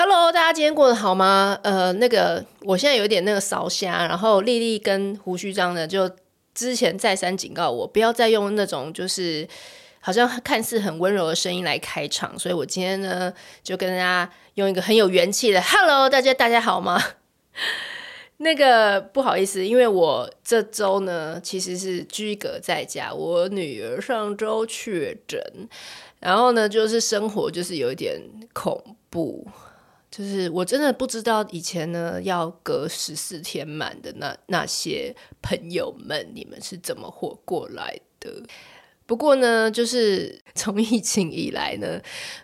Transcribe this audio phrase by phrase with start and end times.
[0.00, 1.58] Hello，大家今天过得好吗？
[1.64, 6.08] 呃，那个我现在有点那个烧声，然后丽丽跟胡须章呢，就
[6.54, 9.44] 之前再三警告我，不要再用那种就是
[9.98, 13.34] 好像看似很温柔的声音来开场，所以我今天呢
[13.64, 17.02] 就跟大家用一个很有元气的 Hello，大家大家好吗？
[18.38, 25.42] 那个不好意思，因为我这周呢其实是居隔在家，我女儿上周确诊，
[26.20, 28.22] 然后呢就是生活就是有一点
[28.52, 28.80] 恐
[29.10, 29.44] 怖。
[30.10, 38.42] 就是我真的不知道以前呢要隔十四天满的那那些朋友们，你们是怎么活过来的？
[39.04, 42.00] 不过呢，就是 从疫情以来呢，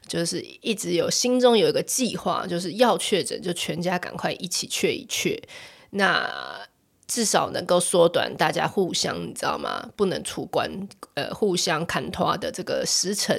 [0.06, 5.38] 就是一直有心中有一个计划，就是要确诊就全家赶快一起确一确，
[5.91, 6.30] 那
[7.06, 9.91] 至少能够缩短大家互相你知道吗？
[9.96, 10.70] 不能出关
[11.14, 13.38] 呃互相看拖的这个时程。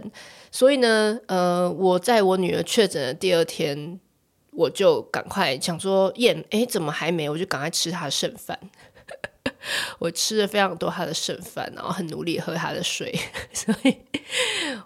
[0.52, 4.00] 所以呢，呃，我在我女儿确诊的第二天。
[4.56, 7.30] 我就赶快想说验，哎，怎么还没？
[7.30, 8.58] 我就赶快吃他的剩饭。
[9.98, 13.14] 我吃了非常多他的剩饭，然后很努力喝他的水，
[13.52, 13.96] 所以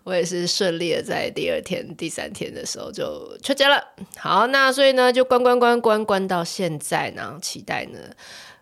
[0.04, 3.84] 我也是顺利的在第二天、第三天的时候就出家了。
[4.18, 8.00] 好，那所以呢，就关关关关关到现在，然后期待呢，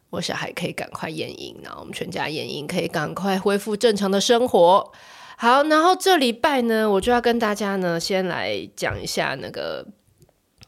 [0.10, 4.92] 我小孩可以赶快验阴，然后我们全家验阴，可以赶快恢复正常的生活。
[5.38, 9.86] 好，然后这礼拜呢，我就要跟大家呢，先来讲一下那个。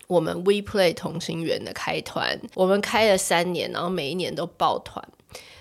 [0.10, 5.08] 我们 WePlay 同心圆的开团，我们开了三年，然后每一年都爆团，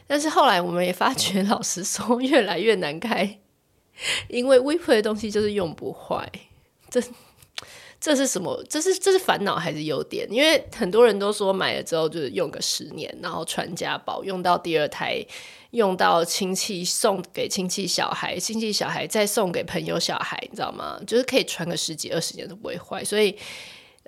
[0.07, 3.41] 但是后来我们也发觉，老实说越来越难开，
[4.29, 6.27] 因为 WePlay 的东西就是用不坏，
[6.89, 6.99] 这
[8.01, 8.65] 这是什么？
[8.71, 10.27] 这是这是烦恼还是优点？
[10.31, 15.23] 因为很多人都说买了之后就是用个十年，然后传家宝，用到第二胎，
[15.73, 20.99] 用到亲戚送给亲戚小孩，亲戚小孩再送给朋友小孩，你知道吗？
[21.07, 23.37] 就是可以传个十几二十年都不会坏，所以。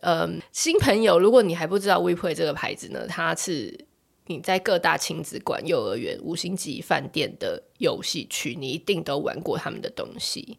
[0.02, 3.86] 嗯，新朋友，如果你还不知道 WePlay 这个牌子呢，它是
[4.26, 10.56] 你在各大亲子馆、幼儿园、五星级饭店的游戏区，你一定都玩过他们的东西。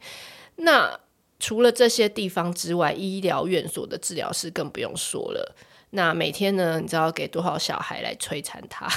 [0.57, 0.99] 那
[1.39, 5.55] 除了这些地方之外，医疗院所的治疗师更不用说了。
[5.91, 8.87] 那每天呢，你知道给多少小孩来摧残他？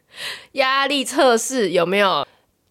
[0.52, 2.27] 压力测试有没有？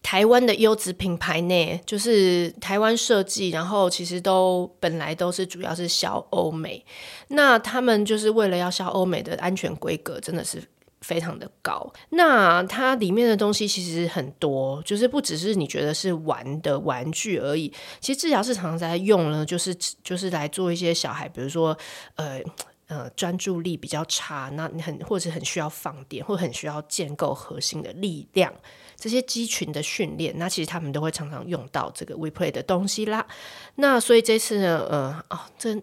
[0.08, 6.82] 台湾的优质品牌呢，就是台湾设计，然后其实都本来都是主要是销欧美，
[7.28, 10.62] 那他们就是为了要销欧美的安全规格，真的是
[11.02, 11.92] 非常的高。
[12.08, 17.70] 那它里面的东西其实很多，就是不只是你觉得是玩的玩具而已，
[18.00, 21.76] 其实治疗室常常在用呢，就是就是来做一些小孩，比如说
[22.14, 22.40] 呃
[22.86, 28.50] 呃专注力比较差，那你很或者很需要放电，或很需要建构核心的力量。
[28.98, 33.24] 这些肌群的训练，那其实他们都会常常用到这个 WePlay 的东西啦。
[33.76, 35.80] 那所以这次呢，呃，哦，这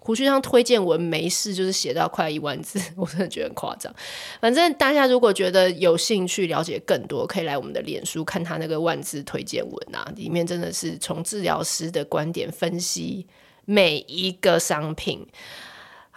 [0.00, 3.94] 胡须上推荐文没事，就是写到快一万字，我真的觉得很夸张。
[4.40, 13.26] 反正大家如果觉得有兴趣了解更多，可以来我们的脸书看他那个万字推荐文啊，里面真的是从治疗师的观点分析
[13.66, 15.24] 每一个商品。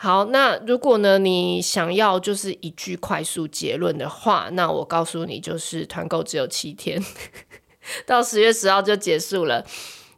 [0.03, 6.99] 好，那如果呢，你想要就是一句快速结论的话，那我告诉你，就是团购只有七天，
[8.07, 9.63] 到十月十号就结束了。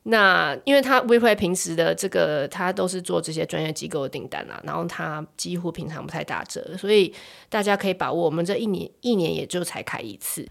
[0.04, 7.14] 那因为他 WePay 平时的这个，他都是做这些专业机构的订单啦，然后他几乎平常不太打折，所以
[7.50, 10.48] 大家可以把握我们这一年，一年也就才开一次。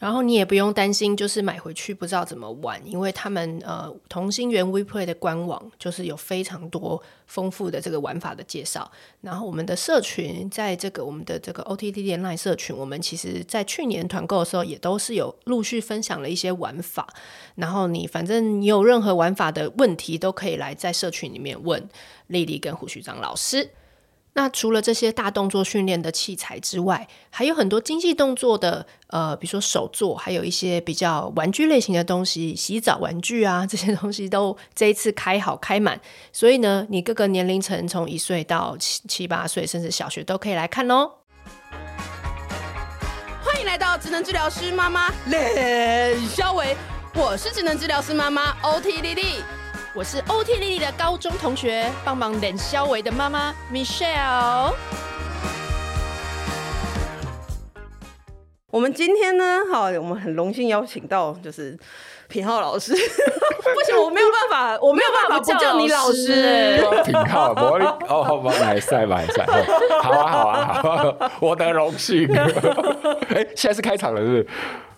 [0.00, 8.90] 然后你也不用担心，就是买回去不知道怎么玩，因为他们呃同心圆 WePlay 的官网就是有非常多丰富的这个玩法的介绍。
[9.20, 17.06] 然后我们的社群，在这个我们的这个 OTT Line 社群，我们其实在去年团购的时候也都是有陆续分享了一些玩法。
[17.56, 21.86] 然后你反正你有任何玩法的问题，都可以来在社群里面问
[22.28, 23.68] 丽丽跟胡旭章老师。
[24.34, 36.00] 那除了这些大动作训练的器材之外，还有很多精细动作的，呃，比如说手作，还有一些比较玩具类型的东西，洗澡玩具啊， 这些东西都这一次开好开满，
[36.32, 41.10] 所以呢，你各个年龄层从一岁到七七八岁，甚至小学都可以来看哦。
[43.42, 46.76] 欢迎来到职能治疗师妈妈李肖维，
[47.14, 49.42] 我是职能治疗师妈妈 OT 丽丽。
[49.92, 54.72] 我是 OT 丽丽的高中同学，帮忙冷肖维的妈妈 Michelle。
[58.70, 61.76] 我们今天呢，好，我们很荣幸邀请到就是
[62.28, 62.92] 品浩老师。
[62.94, 66.80] 不行，我没有办法，我没有办法不叫你老师。
[67.04, 69.44] 品浩，我哦，好吧，来赛吧， 来赛。
[70.00, 70.88] 好啊，好啊，好
[71.18, 72.32] 啊，我的荣幸。
[73.34, 74.46] 哎，现在是开场了，是不是？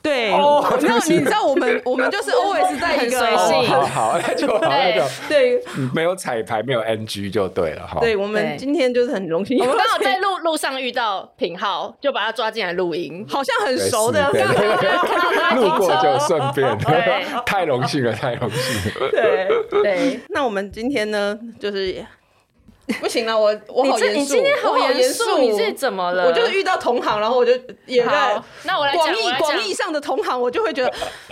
[0.03, 0.77] 对， 然后
[1.07, 5.63] 你知道我们 我们就是 always 在一个很随性好好，那就好，那就对，
[5.95, 8.01] 没有彩排，没有 NG 就对了哈。
[8.01, 19.11] 对，我们今天就是很荣幸，我们刚好在路路上遇到品浩，就把他抓进来录音，好像很熟的，对对对看到他路过就顺便，对，太荣幸了，太荣幸了。
[19.11, 19.49] 对
[19.83, 22.05] 对，那我们今天呢，就是。
[23.01, 26.27] 不行了，我我好严肃，你今天好严肃，你这怎么了？
[26.27, 27.53] 我就是遇到同行，然后我就
[27.87, 30.89] 也在那我来广义广义上的同行，我就会觉得、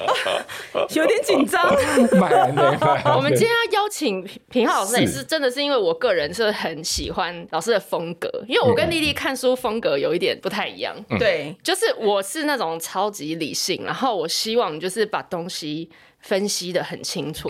[0.77, 1.63] 啊、有点紧张。
[3.17, 10.95] 我们今天要邀请平浩老师，也是真的是因为我个人是很喜欢老师的风格，因为我跟丽丽看书风格有一点不太一样。
[11.19, 15.91] 对，就是我是那种超级理性，然后我希望就是把东西。
[16.21, 17.49] 分析的很清楚，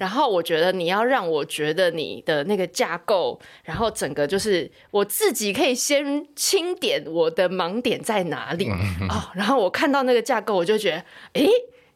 [0.00, 8.70] 然后我觉得你要让我觉得你的那个架构，然后整个就是我自己可以先清点我的盲点在哪里、
[9.08, 10.92] 哦，然后我看到那个架构，我就觉
[11.34, 11.50] 得，诶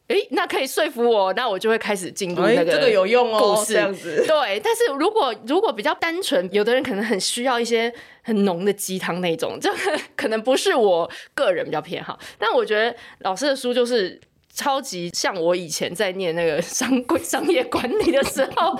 [0.08, 4.24] 诶，那可以说服我，那我就会开始进入那个这个有用哦故事这样子。
[4.26, 9.72] 对，但是如果如果比较单纯，有的人可能很需要一些很浓的鸡汤那种，这
[10.16, 12.18] 可能不是我个人比较偏好。
[12.38, 14.20] 但我觉得老师的书就是。
[14.52, 18.78] 超级像我以前在念那个商规 商业管理的时候。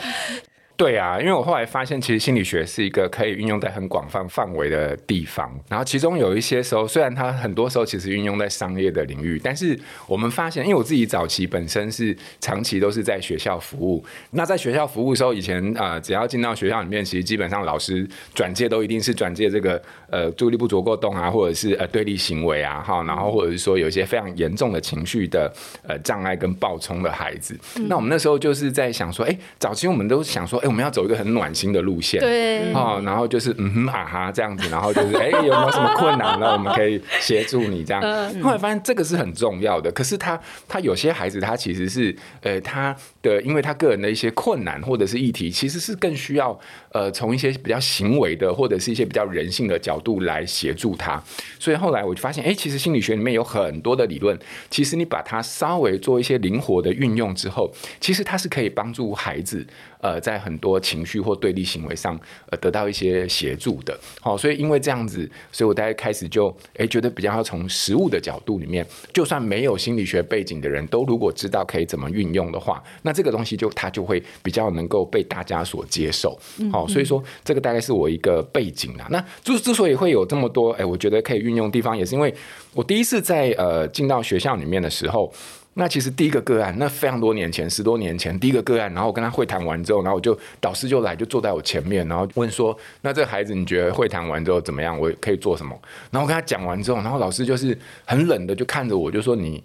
[0.80, 5.54] 对啊，因为我后来发现，其实心理学是一个可以运用在很广泛范围的地方。
[5.68, 14.02] 然后其中有一些时候，虽然它很多时候其实运用在商业的领域，但是我们发现，因为我自己早期本身是长期都是在学校服务。
[14.30, 25.52] 那在学校服务的时候，以前啊、呃，只要进到学校里面，其实基本上老师转介都一定是转介这个呃注意力不足过动啊，或者是呃对立行为啊，哈，然后或者是说有一些非常严重的情绪的
[25.86, 27.54] 呃障碍跟暴冲的孩子。
[27.76, 30.69] 嗯、那我们那时候就是在想说，哎，早期我们都想说，哎。
[30.70, 36.52] 我们要走一个很暖心的路线，对，哦，然后就是嗯哼啊哈这样子，然后就是 哎、欸、有没有什么困难呢？
[36.52, 38.00] 我们可以协助你这样。
[38.40, 46.56] 后来发现这个是很重要的，可是他他有些孩子他其实是呃他的，因为他个人的一些困难或者是议题，其实是更需要
[46.92, 51.22] 呃从一些比较行为的或者是一些比较人性的角度来协助他。
[51.58, 54.38] 所以后来我就发现，哎、欸，其实心理学里面有很多的理论，
[54.70, 57.70] 其实你把它稍微做一些灵活的运用之后，
[58.00, 59.66] 其实它是可以帮助孩子。
[60.02, 76.34] 呃，在很多情绪或对立行为上，呃，得到一些协助的，好，所以因为这样子，所以我大概开始就，哎、欸，觉得比较要从实物的角度里面，就算没有心理学背景的人都如果知道可以怎么运用的话，那这个东西就它就会比较能够被大家所接受，
[76.72, 79.06] 好，所以说这个大概是我一个背景啦。
[79.10, 82.34] 那之之所以会有这么多，我觉得可以运用的地方，也是因为
[82.74, 85.32] 我第一次在呃进到学校里面的时候。
[85.74, 94.98] 那其实第一个个案，那非常多年前，十多年前第一个个案，然后我跟他会谈完之后，然后我就导师就来，就坐在我前面，然后问说：“那这个孩子你觉得会谈完之后怎么样？
[94.98, 95.72] 我可以做什么？”
[96.10, 99.62] 然后我跟他讲完之后，然后老师就是很冷的就看着我，就说：“你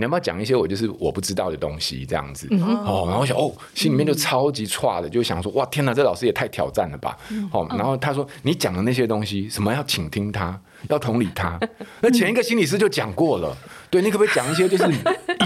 [0.00, 7.16] 你要不要讲一些我就是我不知道的东西？”这样子、嗯、哦，然后我想哦，心里面就超级差的，就想说：“哇，天哪，这老师也太挑战了吧！”
[7.52, 10.58] 哦，然后他说：“你讲的那些东西，什么要倾听他，
[10.88, 11.60] 要同理他。”
[12.00, 13.54] 那前一个心理师就讲过了。
[13.90, 14.90] 对，你可不可以讲一些就是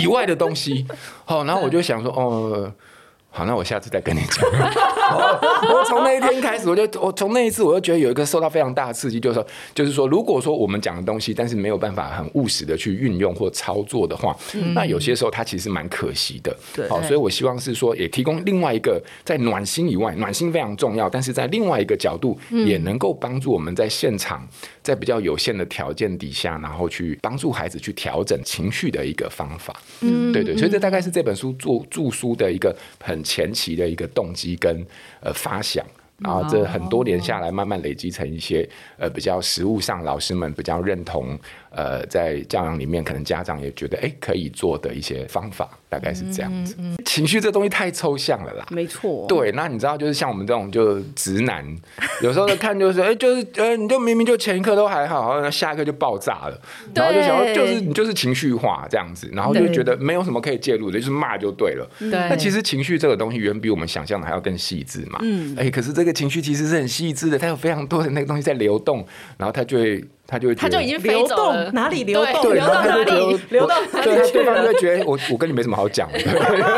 [0.01, 0.87] 以外的东西？
[1.25, 2.73] 好，然后我就想说，哦。
[3.37, 4.47] 好，那我下次再跟你讲。
[5.75, 16.57] 我从那一天开始，我就我从那一次，我就觉得有一个受到非常大的刺激，就是说，就是说，如果说我们讲的东西，但是没有办法很务实的去运用或操作的话，嗯、那有些时候它其实蛮可惜的。
[16.73, 24.47] 对，好，所以我希望是说，也提供另外一个在暖心以外，暖心非常重要，但是在另外一个角度，也能够帮助我们在现场，
[24.85, 29.75] 在比较有限的条件底下，然后去帮助孩子去调整情绪的一个方法。
[30.03, 32.73] 嗯，对对，所以这大概是这本书著著书的一个
[33.03, 33.25] 很。
[33.25, 34.87] 前期的一个动机跟
[35.21, 35.83] 呃发想。
[36.19, 41.37] 然后这很多年下来，慢慢累积成一些呃比较实物上老师们比较认同，
[41.77, 46.75] 呃，在教养里面可能家长也觉得哎可以做的一些方法，大概是这样子。
[46.79, 49.25] 嗯嗯、情绪这东西太抽象了啦，没错。
[49.27, 51.65] 对，那你知道就是像我们这种就直男，
[52.21, 56.61] 有时候看就是哎就是呃你就明明就前一刻都还好，然后下一刻就爆炸了，
[56.95, 61.89] 然后就想要就是你就是情绪化这样子，然后就觉得没有什么可以介入的，就是骂就对了。
[61.99, 62.11] 对。
[62.11, 65.19] 那其实情绪这个东西远比我们想象的还要更细致嘛。
[65.23, 65.57] 嗯。
[65.57, 65.95] 哎，可是。
[65.95, 69.07] 这个情绪其实是很细致的，它有非常多的那个东西在流动，
[69.39, 70.05] 然后它就会，
[70.35, 76.19] 它就会，它就已经流动哪里流动，对，流到哪里，流到哪里，对，对方就会觉得我我跟你没什么好讲的，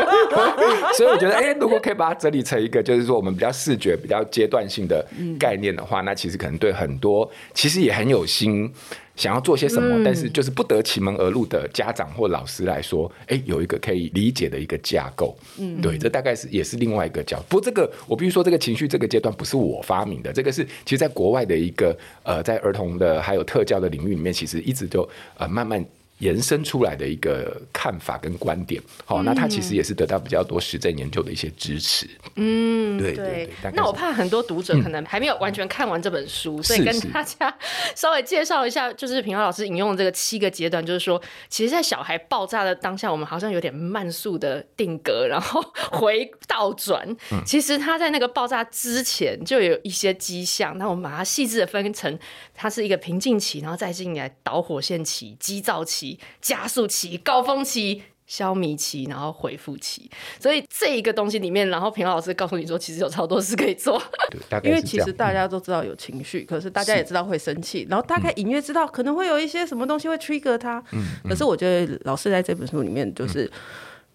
[0.93, 5.03] 所以我觉得，哎，如果可以把它整理成一个，就是说我们比较视觉、比较阶段性的
[5.39, 8.71] 概念的话，那其实可能对很多其实也很有心。
[9.17, 17.45] 想要做些什么，嗯、但是就是不得其门而入的家长或老师来说，哎、欸，有一个可以理解的一个架构，嗯，对，这大概是也是另外一个角度。
[17.49, 25.07] 不过这个我必须说，这个情绪这个阶段不是我发明的，这个是其实在国外的一个呃，在儿童的还有特教的领域里面，其实一直就
[25.37, 25.83] 呃慢慢
[26.19, 32.09] 延伸出来的一个看法跟观点，好，那他其实也是得到比较多实证研究的一些支持。
[32.35, 33.71] 嗯，对对对。
[33.73, 37.55] 那我怕很多读者可能还没有完全看完这本书，所以跟大家
[37.95, 47.07] 稍微介绍一下，就是平华老师引用的这个七个阶段，就是说，其实，在小孩爆炸的当下，我们好像有点慢速的定格，然后 回倒转。
[47.45, 52.17] 其实他在那个爆炸之前就有一些迹象，那我们把它细致的分成，
[52.55, 56.06] 它是一个平静期，然后再进来导火线期、急躁期。
[56.39, 64.01] 加速期、高峰期、消弭期，然后恢复期，所以这一个东西里面，然后品华老师告诉你说，其实有超多事可以做。
[64.63, 70.83] 因为其实大家都知道有情绪，可是大家也知道会生气，然后大概隐约知道可能会有一些什么东西会 trigger 他。
[71.23, 73.49] 可是我觉得老师在这本书里面就是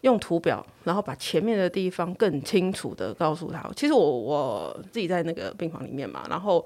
[0.03, 3.67] 用图表，然后把前面的地方更清楚的告诉他。
[3.75, 6.63] 其实我我自己在那个病房里面嘛，然后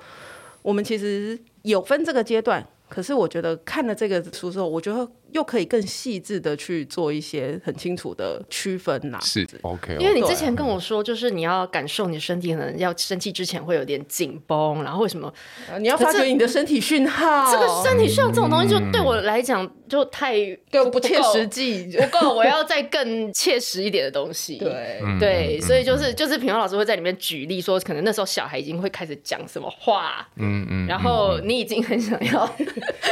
[0.63, 2.67] 我们其实有分这个阶段。
[2.89, 9.19] 可是我觉得看了这个书之后，我觉得又可以更细致的去做一些很清楚的区分呐。
[9.21, 15.31] 是 OK，因为你之前跟我说，就是你要感受你的身体可能要生气之前会有点紧绷，然后为什么？
[15.79, 17.53] 你要发觉你的身体讯号。
[17.53, 20.35] 这个身体讯号这种东西，就对我来讲就太
[20.71, 22.35] 不不切实际，不够。
[22.35, 24.57] 我要再更切实一点的东西。
[24.57, 32.51] 对对，所以就是就是品华老师会在里面举例说，可能那时候小孩已经会开始讲什么话，嗯嗯，然后你已经很想要。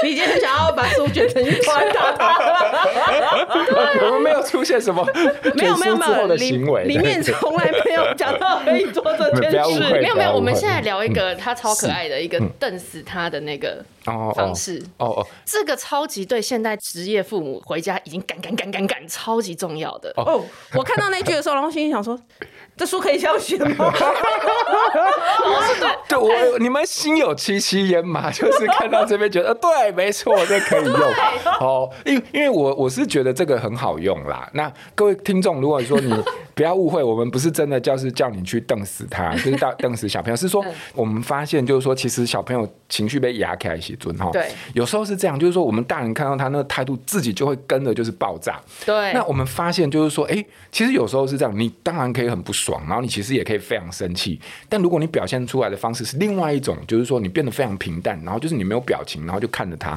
[0.03, 1.93] 你已经很想要把书卷成一团，
[4.07, 5.07] 我们没有出现什么
[5.55, 9.79] 没有没有没有的行为，里面从来没有讲到可以做这件事。
[9.93, 13.85] 没有没有，我们现在聊一个他超可爱的一个瞪死他的那个
[14.35, 14.83] 方式。
[14.99, 20.13] 哦哦，这个超级对现代职业父母回家已经赶赶赶赶赶，超级重要的。
[20.17, 20.45] 哦，
[20.75, 22.19] 我看到那句的时候，然后心里想说。
[22.77, 23.95] 这书可以这样写吗？
[26.09, 31.01] 对，我你们心有戚戚焉嘛，就是看到这边觉得，对，没错，这可以用。
[31.61, 34.49] 哦，因因为我我是觉得这个很好用啦。
[34.55, 36.13] 那各位听众，如果说你
[36.55, 44.31] 不要误会，我们不是真的就是叫你去瞪死他， 就是瞪瞪死小朋友，是说我们发现就是说，其实小朋友情绪被压开写尊哈。
[44.33, 48.59] 对，有时候是这样，就是说我们大人看到他那个态度，自己就会跟着就是爆炸。
[48.87, 52.55] 对，那我们发现就是说，哎，其实有时候是这样，你当然可以很不。
[52.55, 59.91] 爽，然后你其实也可以非常生气，但如果你表现出来的方式是另外一种，就是说你变得非常平淡，然后就是你没有表情，然后就看着他，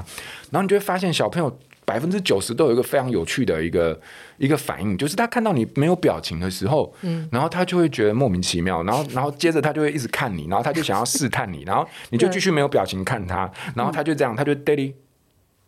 [0.49, 1.55] 然后你就会发现小朋友
[1.87, 3.97] 百分之九十都有一个非常有趣的一个
[4.37, 14.93] 一个反应，就是他看到你没有表情的时候，嗯，然后他就会觉得莫名其妙，然后然后接着他就会一直看你，然后他就想要试探你，然后你就继续没有表情看他，然后他就这样，他就 daddy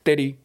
[0.04, 0.36] daddy。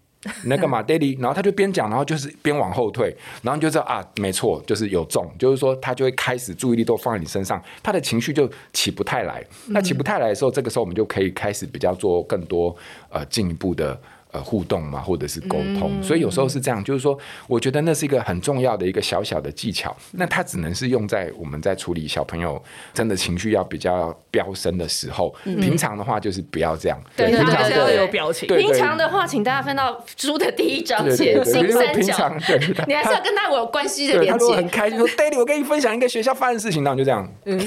[0.42, 1.20] 你在干嘛，Daddy？
[1.20, 9.44] 然后他就边讲，然后就是边往后退，然后你就知道啊，没错，就是有中，就是说他就会开始注意力都放在你身上，他的情绪就起不太来。
[9.66, 12.74] 那起不太来的时候，这个时候我们就可以开始比较做更多
[13.10, 14.00] 呃进一步的。
[14.34, 19.96] 呃，互动嘛，或者是沟通，所以有时候是这样，就是说，我觉得那是一个很重要的一个小小的技巧。
[20.14, 22.60] 那它只能是用在我们在处理小朋友
[22.92, 25.32] 真的情绪要比较飙升的时候。
[25.44, 27.00] 平常的话就是不要这样。
[27.16, 28.48] 对，平常要有表情。
[28.48, 32.36] 平常的话，请大家翻到书的第一章节金三角。
[32.44, 34.30] 对，你还是要跟他有关系的连接。
[34.32, 37.32] 他如果很开心说：“Daddy，我跟你分享一个学校发生的事情。”那我就这样。
[37.44, 37.60] 嗯。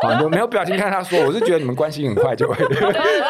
[0.00, 2.54] 好，没有表情看他说，我是觉得你们关系很快就会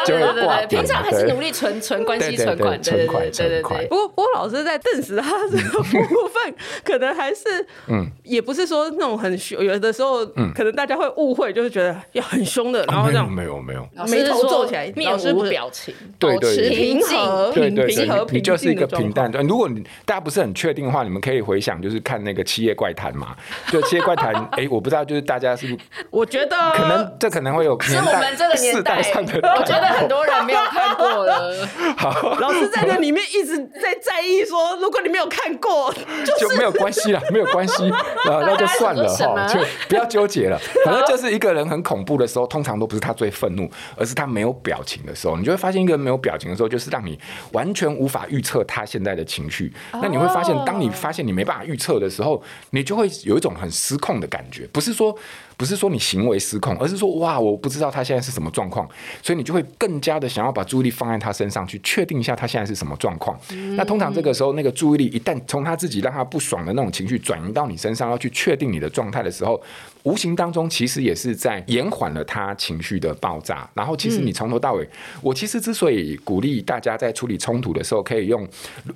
[0.05, 0.61] 就会挂。
[0.67, 2.26] 平常还是努力存存关系。
[2.35, 3.87] 存款，对对对对对。
[3.87, 7.43] 不过，不过老师在证实他这个部分，可能还是，
[7.87, 17.17] 嗯，也不是说那种很凶，有的时候，嗯，可能大家会误会，就是觉得要很凶的，然后这样，没有没有，眉头皱起来，面无表情，保持平静，
[17.53, 19.31] 对对平和，你就是一个平淡。
[19.47, 23.35] 如果你大家不是很确定的话，你们可以回想，就是看那个《七夜怪谈》嘛，
[23.71, 24.33] 就《七夜怪谈》。
[24.51, 25.79] 哎，我不知道，就是大家是不是？
[26.09, 31.53] 我觉得可能这可能会有，是我们这个年代上的，我觉得很多人没有看过了。
[31.97, 32.16] 好。
[32.39, 35.93] 老师在那里面一直在在意说，如果你没有看过，
[36.39, 37.91] 就没有关系了， 没有关系，
[38.25, 40.59] 那就算了哈，就不要纠结了。
[40.85, 45.37] 反正就是一个人很恐怖的时候，通常都不是他最愤怒，而是他没有表情的时候。
[45.37, 47.19] 你就会发现，一个人没有表情的时候，就是让你
[47.51, 49.71] 完全无法预测他现在的情绪。
[49.93, 55.17] 那你会发现，当你发现你没办法预测的时候，你就会有一种很失控的感觉，不是说。
[55.57, 58.87] 不是说你行为失控，而是说哇，我不知道他现在是什么状况，
[59.23, 63.37] 所以你就会更加的想要把注意力放在他身上，去确定一下他现在是什么状况。
[63.75, 69.59] 那通常这个时候，那个注意力一旦从他自己让他不爽的那种情绪转移到你身上，要去确定你的状态的时候，
[70.07, 73.69] 无形当中其实也是在延缓了他情绪的爆炸。
[73.73, 74.87] 然后，其实你从头到尾，
[75.21, 78.47] 我其实之所以鼓励大家在处理冲突的时候可以用，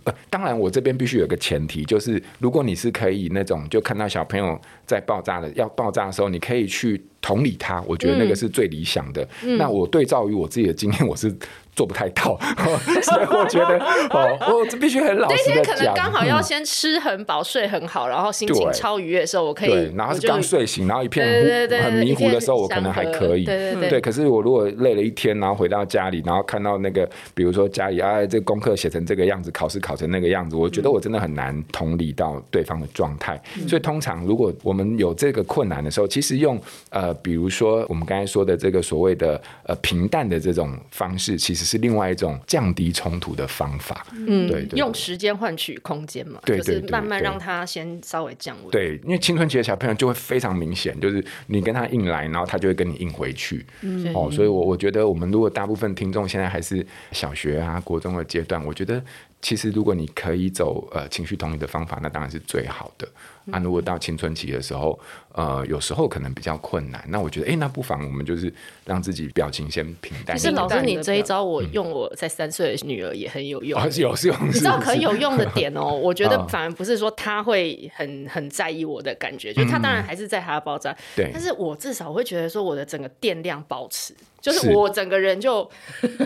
[0.05, 6.61] 呃，当然我这边必须有个前提，就是如果你是可以那种就看到小朋友在爆炸的要爆炸的时候，你可以。
[6.71, 9.27] 去同理他，我觉得那个是最理想的。
[9.57, 11.29] 那我对照于我自己的经验，我是
[11.75, 12.37] 做不太到，
[13.01, 15.55] 所以我觉得哦，我这必须很老实的讲。
[15.55, 19.69] 那天可能刚好要先吃很饱、睡很好，然后心情超愉悦的时候，我可以。
[19.69, 21.25] 对然后是刚睡醒，然后一片
[21.83, 23.45] 很迷糊的时候，我可能还可以。
[23.45, 24.01] 对对对。
[24.01, 33.41] 可是我如果累了一天，然后回到家里，然后看到那个，比如说家里啊，这个功课写成这个样子，考试考成那个样子，我觉得我真的很难同理到对方的状态。
[33.67, 36.59] 所以通常如果我们有这个困难的时候，其实用
[36.89, 44.05] 呃，比如说我们刚才说的这个所谓的呃平淡的这种方式，其实是另外一种降低冲突的方法。
[44.13, 48.71] 嗯，对，用时间换取空间嘛，就是慢慢让他先稍微降温。
[48.71, 53.65] 对，因为青春期的小朋友就会非常明显，就是你跟他硬来，然后他就会跟你硬回去。
[53.81, 59.01] 嗯，哦，所以我我觉得我们如果大部分听众现在还是小学啊、国中的阶段，我觉得。
[59.43, 63.07] 其实，如果你可以走呃情绪同理的方法，那当然是最好的。
[63.49, 64.99] 啊、如果到青春期的时候，
[65.33, 68.53] 呃，有时候可能比较困难，那我觉得，哎、欸，那不妨我们就是
[68.85, 70.35] 让自己表情先平淡。
[70.35, 74.37] 可是老师，你这一招我用我在三岁的女儿也很有用，嗯、有是用。
[74.47, 81.29] 你知道很有用的点哦，我觉得反而不是说他会很很在意我的感觉，嗯、就他当然还是在他的爆炸，对。
[81.33, 84.13] 但是我至少会觉得说我的整个电量保持。
[84.41, 85.57] 就是我整个人就，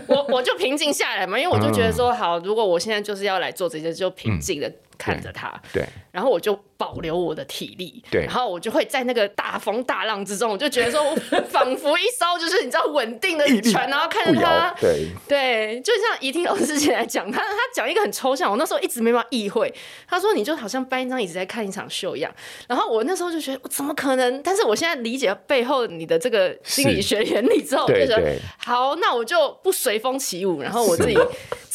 [0.08, 11.16] 我我就平静下来嘛，因为我就觉得说，好，如果我现在就是要来做这些，就平静的看着他，对，然后我就保留我的体力，对，然后我就会在那个大风大浪之中，我就觉得说，我
[11.50, 19.74] 仿佛一艘就是你知道稳定的船，然后看着他，对，对，就像怡婷老师之前来讲，他他讲一个很抽象，我那时候一直没办法意会，
[20.08, 22.34] 他说你就好像搬一张椅子在看一场秀一样，
[22.68, 24.42] 然后我那时候就觉得我怎么可能？
[24.44, 31.18] 但是我现在理解背后你的这个心理学原理之后，我就觉得好，那我就不随风起舞，然后我自己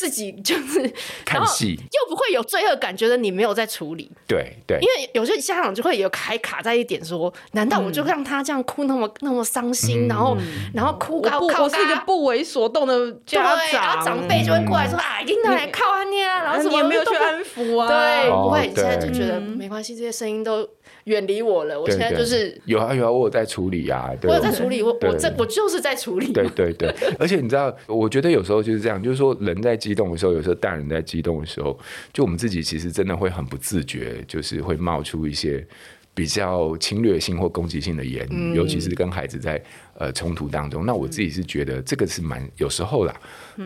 [0.00, 0.90] 自己就是
[1.26, 3.20] 看戏，又不会有罪恶感觉得。
[3.20, 10.34] 你没有在处理，对对，因为有些家长就会有还卡在一点说，难道我就让他这样哭那么那么伤心，然后
[10.72, 14.26] 然后哭高靠，我是一个不为所动的家长，然后长。
[14.30, 20.66] 辈就会过来说啊，应该来靠他念啊，然后什么也没有去安抚啊，对，不会，现在就觉得没关系，这些声音都
[21.04, 21.80] 远离我了。
[21.80, 26.32] 我现在就是有啊有啊，我有在处理啊，我有在处理，我我这我就是在处理。
[26.32, 31.78] 对对对， 而且你知道，我觉得有时候就是这样，就是说人在激动的时候，有时候大人在激动的时候，
[32.12, 35.66] 就我们自己其实真的会很不自觉，就是会冒出一些
[36.14, 39.62] 比较侵略性或攻击性的言语，尤其是跟孩子在
[39.98, 40.84] 呃冲突当中。
[40.84, 43.14] 那我自己是觉得这个是蛮有时候啦，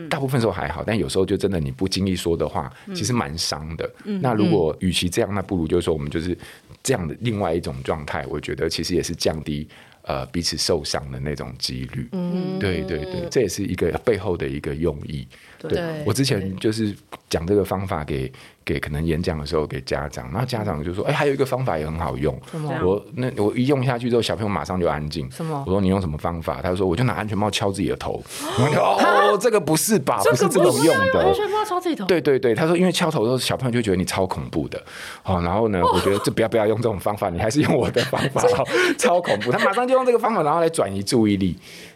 [0.09, 3.89] 大部分时候还好，但有时候就真的你不经意说的话，其实蛮伤的。
[4.21, 6.37] 那如果与其这样，那不如就是说我们就是。
[6.85, 9.67] 这样的另外一种状态，我觉得其实也是降低
[10.03, 12.07] 呃彼此受伤的那种几率。
[12.11, 15.27] 嗯，对对对，这也是一个背后的一个用意。
[15.67, 16.95] 对，我之前就是
[17.29, 18.31] 讲这个方法给。
[18.65, 22.35] 给可能演讲的时候给家长，然后家长就说：“哎、欸，还有一个方法也很好用。”
[22.83, 25.29] 我那我一用下去之后，小朋友马上就安静。
[25.37, 28.19] 我说：“你用什么方法？”他就说：“我就拿安全帽敲自己的头。
[28.57, 30.19] ”哦，这个不是吧？
[30.23, 31.23] 不是这种用的。
[31.23, 32.05] 安全帽敲自己头？
[32.07, 34.83] 对对对，他说：“因为敲头的时候，小朋友就觉得你超恐怖的。”
[35.21, 38.41] 好，然后呢，我觉得这不要不要用这种方法，你还是用我的方法，
[38.97, 39.51] 超恐怖。
[39.51, 41.55] 他马上就用这个方法，然后来转移注意力。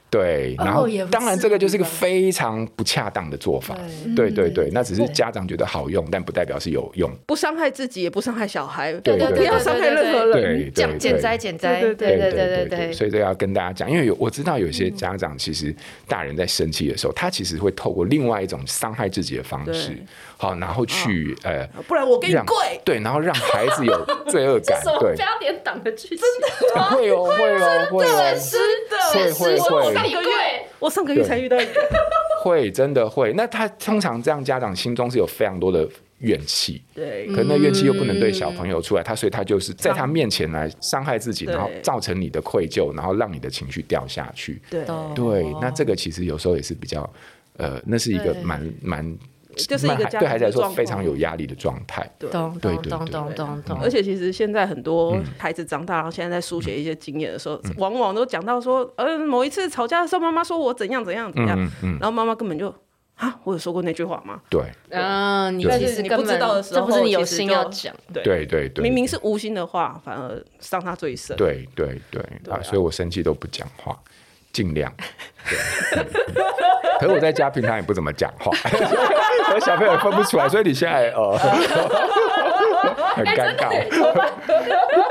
[0.10, 3.78] 对，然后当然这个就是一个非常不恰当的做法。
[4.15, 7.12] 对对对，那只是家长觉得好用，但不代表是有用。
[7.28, 8.91] 不伤害自己，也不伤害小孩。
[9.02, 10.74] 对对，不要伤害任何人。
[10.74, 11.82] 减减灾减灾。
[11.82, 12.93] 对对对对对。
[12.93, 15.74] 所以这要跟大家讲，因为有我知道有些家长其实
[16.08, 19.95] 大人在生气的时候，他其实会透过另外一种伤害自己的方式，
[20.41, 22.80] 好，然后去呃，不然我给你跪。
[22.86, 24.82] 对，然后让孩子有 罪恶感。
[25.02, 26.17] 对，不要点挡的剧情。
[26.17, 29.93] 真的会哦会哦会哦，真的会会会。
[29.93, 31.82] 上个月，我上个月才遇到一个，
[32.41, 33.34] 会真的会。
[33.34, 35.86] 那他通常这样，家长心中是有非常多的
[36.19, 44.62] 怨气，对，可那怨气又不能对小朋友出来，他所以他就是在他面前来伤害自己，然后造成你的愧疚，然后让你的情绪掉下去。
[44.69, 47.08] 对对，那这个其实有时候也是比较，
[47.58, 49.17] 呃，那是一个蛮蛮。
[49.56, 52.92] 就是一个家对孩子来说非常有压力的状态，对对对
[53.36, 62.74] 对，而且其实现在很多孩子长大，然后现在在书写一些经验的时候，往往都讲到说，呃，某一次吵架的时候，妈妈说我怎样怎样怎样，然后妈妈根本就
[63.16, 64.40] 啊，我有说过那句话吗？
[64.50, 71.36] 对，嗯，你其实你不知道的时候，这不是你有心要讲，对对对对，明明是无心的话，反而伤他最深。
[71.36, 74.00] 对对对啊，所以我生气都不讲话。
[74.52, 74.92] 尽量，
[77.00, 78.52] 可是我在家平常也不怎么讲话，
[79.54, 81.38] 我小朋友分不出来，所以你现在呃
[83.15, 83.70] 很尴尬。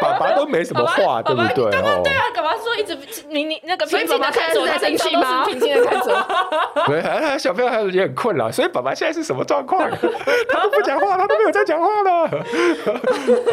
[0.01, 1.71] 爸爸都没什么话，对不对？
[1.71, 2.97] 刚刚对啊，干嘛说一直
[3.29, 5.45] 你你那个所以爸爸看着我在生气吗？
[5.47, 6.87] 平静的看着我。
[6.87, 9.89] 对，小朋友还也很困扰，所以爸爸现在是什么状况？
[10.49, 12.25] 他都不讲话，他都没有在讲话了。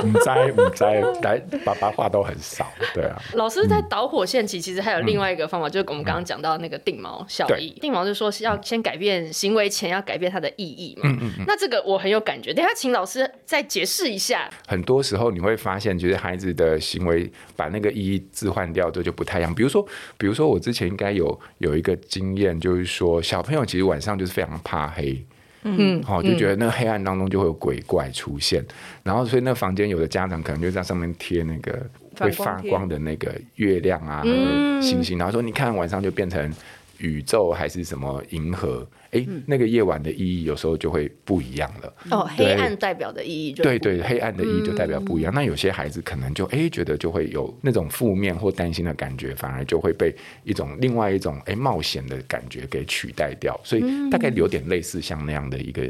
[0.03, 2.65] 唔在唔在，来爸爸话都很少。
[2.93, 7.73] 对啊，老师在导火线期其实还有另外一个方法，就是我们刚刚讲到那个定锚效应。
[7.75, 11.09] 定锚就是说是要先改变行为前要改变它的意义嘛。
[11.47, 14.49] 那这个我很有感觉，等下请老师再解释一下。
[14.67, 19.53] 很多时候你会发现，就是孩子的行为把那个意义置换掉这就不太一样。
[19.53, 19.85] 比如说，
[20.17, 25.25] 比如说我之前应该有有一个经验，就是说小朋友其实晚上就是非常怕黑，
[25.63, 28.67] 嗯，好，就觉得那个黑暗当中就会有鬼怪出现，嗯、
[29.03, 31.85] 然后所以那房间有的家长可能就在上面贴那个
[32.19, 34.21] 会发光的那个月亮啊、
[34.81, 36.53] 星星，然后说你看晚上就变成。
[36.99, 38.87] 宇宙还是什么银河？
[39.11, 41.93] 哎、欸，那个夜晚的意义有时候就会不一样了。
[42.11, 45.33] 哦，黑暗代表的意义就对对，黑暗的意义就代表不一样。
[45.33, 53.57] 嗯、那有些孩子可能就哎、欸、觉得就会有那种负面或担心的感觉，反而就会被一种另外一种哎、欸、冒险的感觉给取代掉。
[53.63, 55.89] 所以大概有点类似像那样的一个。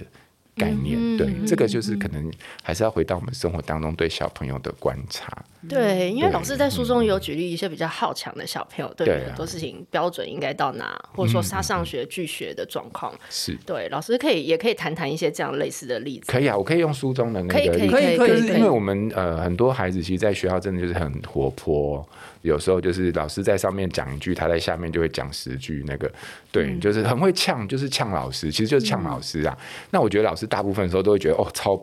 [0.56, 2.32] 概念，对，这个就是可能
[2.63, 5.44] 还是要回到我们生活当中对小朋友的观察。
[5.68, 16.32] 对，因为老师在书中有举例一些比较好强的小朋友，对很多事情标准应该到哪，或者说他上学拒学的状况，是对老师可以也可以谈谈一些这样类似的例子。
[16.32, 22.08] 可以啊，我可以用书中的那个，可以可以可以，就是因为我们呃很多孩子其实在学校真的就是很活泼。
[22.46, 25.84] 有时候就是老师在上面讲一句，他在下面就会讲十句。
[25.88, 26.10] 那个
[26.52, 29.58] 对，嗯、就是很会呛，就是呛老师，其实就是呛老师啊。
[29.60, 31.76] 嗯、那我觉得老师大部分时候都会觉得哦，超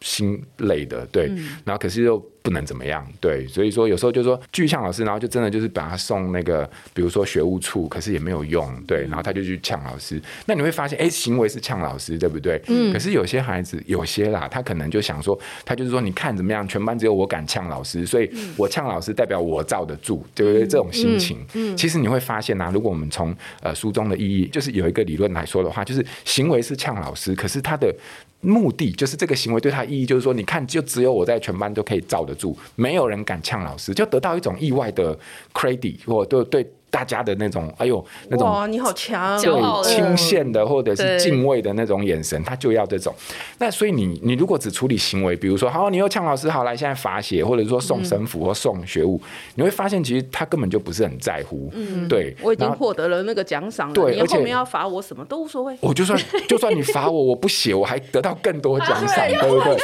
[0.00, 1.26] 心累的，对。
[1.28, 2.24] 嗯、然后可是又。
[2.40, 10.18] 不能怎么样，对，所以说有时候就说拒呛老师，然后就真的就是把他送那个，比如说学务处，可是也没有用，对，然后他就去呛老师。
[10.46, 12.58] 那你会发现，哎，行为是呛老师，对不对？
[12.68, 12.90] 嗯。
[12.90, 20.66] 可是有些孩子，有些啦，他可能就想说，他就是说，你看怎么样，全班只有我敢呛老师，所以我呛老师代表我罩得住，对不对？
[20.66, 21.76] 这种心情，嗯。
[21.76, 27.94] 其实你会发现啊，如果我们从呃书中的意义，就是有一个理论来说的话，就是行为是呛老师，可是他的
[28.40, 35.18] 目的就是这个行为对他意义，就是说，你看，就只有我在全班都可以罩得住，没有人敢呛老师，就得到一种意外的
[35.52, 36.72] credit 或对对。
[36.90, 39.52] 大家的那种，哎呦，那种哇，你好强，对，
[39.84, 43.14] 清羡的或者是敬畏的那种眼神，他就要这种。
[43.58, 49.20] 那所以你你如果只处理行为，比如说，好，你又呛老师，好，来现在罚写，或者说送神符或送学物，
[49.54, 51.70] 你会发现其实他根本就不是很在乎。
[51.74, 55.76] 嗯，对，我已经获得了那个奖赏了，对，而且你后面要罚我什么都无所谓。
[55.80, 59.76] 我就算 就算你罚我，我不写，我还得到更多奖赏，对不对？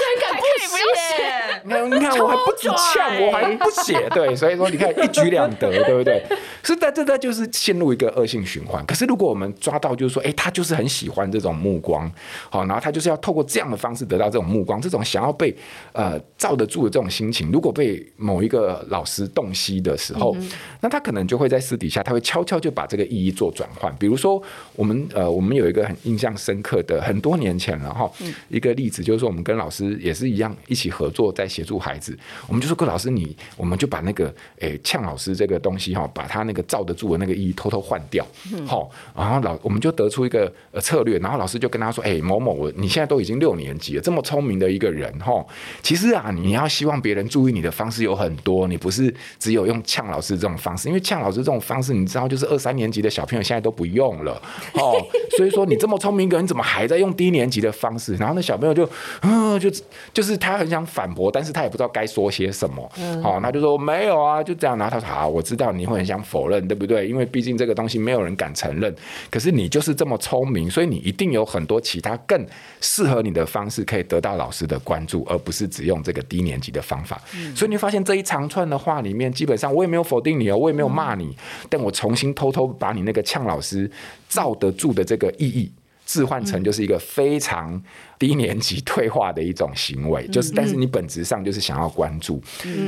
[1.65, 6.23] 你看，你看，我还不止呛，我还不写，对，所以说你看一举两得，对不对？
[6.63, 8.85] 是，但这这就是陷入一个恶性循环。
[8.87, 12.11] 可是如果我们抓到，就是说，哎，他就是很喜欢这种目光，
[12.49, 15.55] 好，然后他就是要透过这样的方式得到这种目光，这种想要被
[15.93, 20.37] 呃罩得住的这种心情，如果被某一个老师洞悉的时候，
[20.81, 23.95] 那他可能就会在私底下，他会悄悄就把这个意义做转换。
[23.97, 24.43] 比如说，
[24.77, 28.11] 我们呃，我们有一个很印象深刻的很多年前了哈，
[28.49, 31.49] 一个例子就是说，我们跟老师也是一样一起合作在。
[31.55, 38.25] 协助孩子，我们就说：“郭老师，你我们就把那个诶呛老师这个东西哈，把他那个罩得住的那个一偷偷换掉，
[38.67, 45.45] 好，然后老我们就得出一个呃策略，然后老师就跟他说：‘哎，某某，我你现在都已经六年级了，这么聪明的一个人哈，
[45.83, 54.33] 其实啊，你要希望别人注意你的方式有很多，你不是只有用呛老师这种方式，因为呛老师这种方式，你知道，就是二三年级的小朋友现在都不用了
[54.75, 55.01] 哦，
[55.37, 58.15] 所以说你这么聪明一个人，怎么还在用低年级的方式？
[58.17, 58.89] 然后那小朋友就
[59.23, 59.71] 嗯，就
[60.13, 64.77] 就是他很想反驳，但是他也不知道该说些什么，好、嗯哦，他就说没有啊，就这样。
[64.77, 67.07] 然后他说好，我知道你会很想否认，对不对？
[67.07, 68.93] 因为毕竟这个东西没有人敢承认。
[69.31, 72.45] 可是你就是这么聪明，所以你一定有很多其他更
[72.81, 77.21] 适合你的方式，可以得到老师的关注，而不是只用这个低年级的方法。
[77.37, 81.37] 嗯、所以你发现这一长串的话里面，基本上我也没有否定你哦，我也没有骂你，嗯、
[81.71, 83.91] 但我重新偷偷把你那个呛老师
[84.29, 85.71] 罩得住的这个意义。
[86.07, 87.83] 置换成就是一个非常
[88.19, 92.43] 低年级退化的一种行为，就是但是你本质上就是想要关注。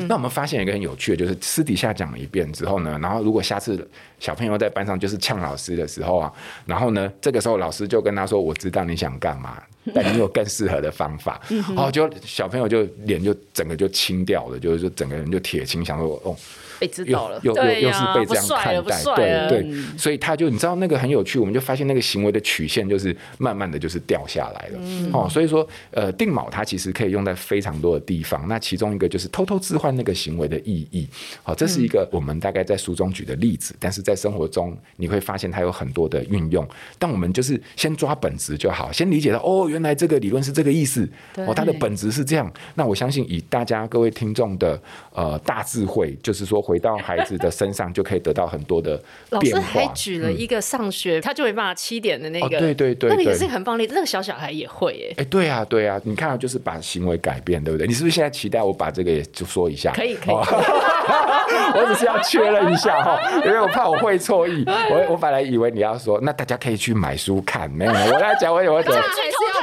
[0.06, 6.32] 那我们发现一个很有趣的，就是私底下讲了一遍之后呢，然后如果下次小朋友在班上就是呛老师的时候啊，
[6.66, 9.62] 然后呢，这个时候老师就跟他说：“我知道你想干嘛，
[9.94, 11.40] 但你有更适合的方法。”
[11.76, 16.36] 哦，就小朋友就脸就整个就青掉了，就是说整个人就铁青，想说：“哦。”
[16.78, 24.78] 被知道了，又又又是被这样看待，对对，所以他就你知道那个很有趣，我们就发现那个行为的曲线就是慢慢的就是掉下来了，
[25.12, 31.08] 哦，所以说呃定锚它其实可以用在非常多的地方，那其中一个就是偷偷置换那个行为的意义，
[31.42, 44.78] 好，这是一个我们大概在书中举的例子，但是在生活中你会发现它有很多的运用，但我们就是先抓本质就好，先理解到哦，原来这个理论是这个意思，哦，它的本质是这样，那我相信以大家各位听众的
[45.14, 46.65] 呃大智慧，就是说。
[46.66, 49.00] 回到孩子的身上，就可以得到很多的
[49.38, 49.60] 变化。
[49.60, 55.14] 老师还举了一个上学、嗯、他就没办法七点的那个，哦、对对对，那个也是很棒的，那个小小孩也会耶。
[55.18, 57.86] 哎，对啊对啊，你看就是把行为改变，对不对？
[57.86, 59.92] 你是不是现在期待我把这个也就说一下？
[59.92, 60.42] 可以可以，哦、
[61.76, 64.64] 我只是要确认一下哈，因为我怕我会错意。
[64.66, 68.98] 我我本来以为你要说，那大家可以去买书看，没有，我来讲我有我怎么。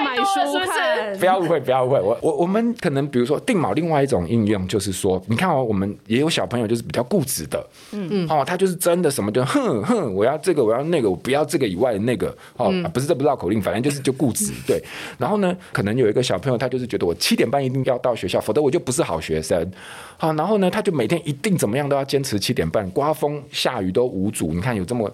[0.03, 1.99] 买书看，不要误会，不要误会。
[1.99, 14.81] 我我我们可能比如说定锚，另外一种应用就是说，你看哦，我们也有小朋友就是比较固执的，嗯嗯，哦，他就是真的什么就哼哼，我要这个，我要那个，我不要这个以外的那个，哦，嗯啊、不是这不是绕口令，反正就是就固执， 对。
[15.17, 19.69] 然后呢，可能有一个小朋友，他就是觉得我七点半一定要到学校，否则我就不是好学生，
[20.17, 24.53] 好，然后呢，他就每天一定怎么样都要坚持七点半，刮风下雨都无阻。
[24.53, 25.11] 你看有这么。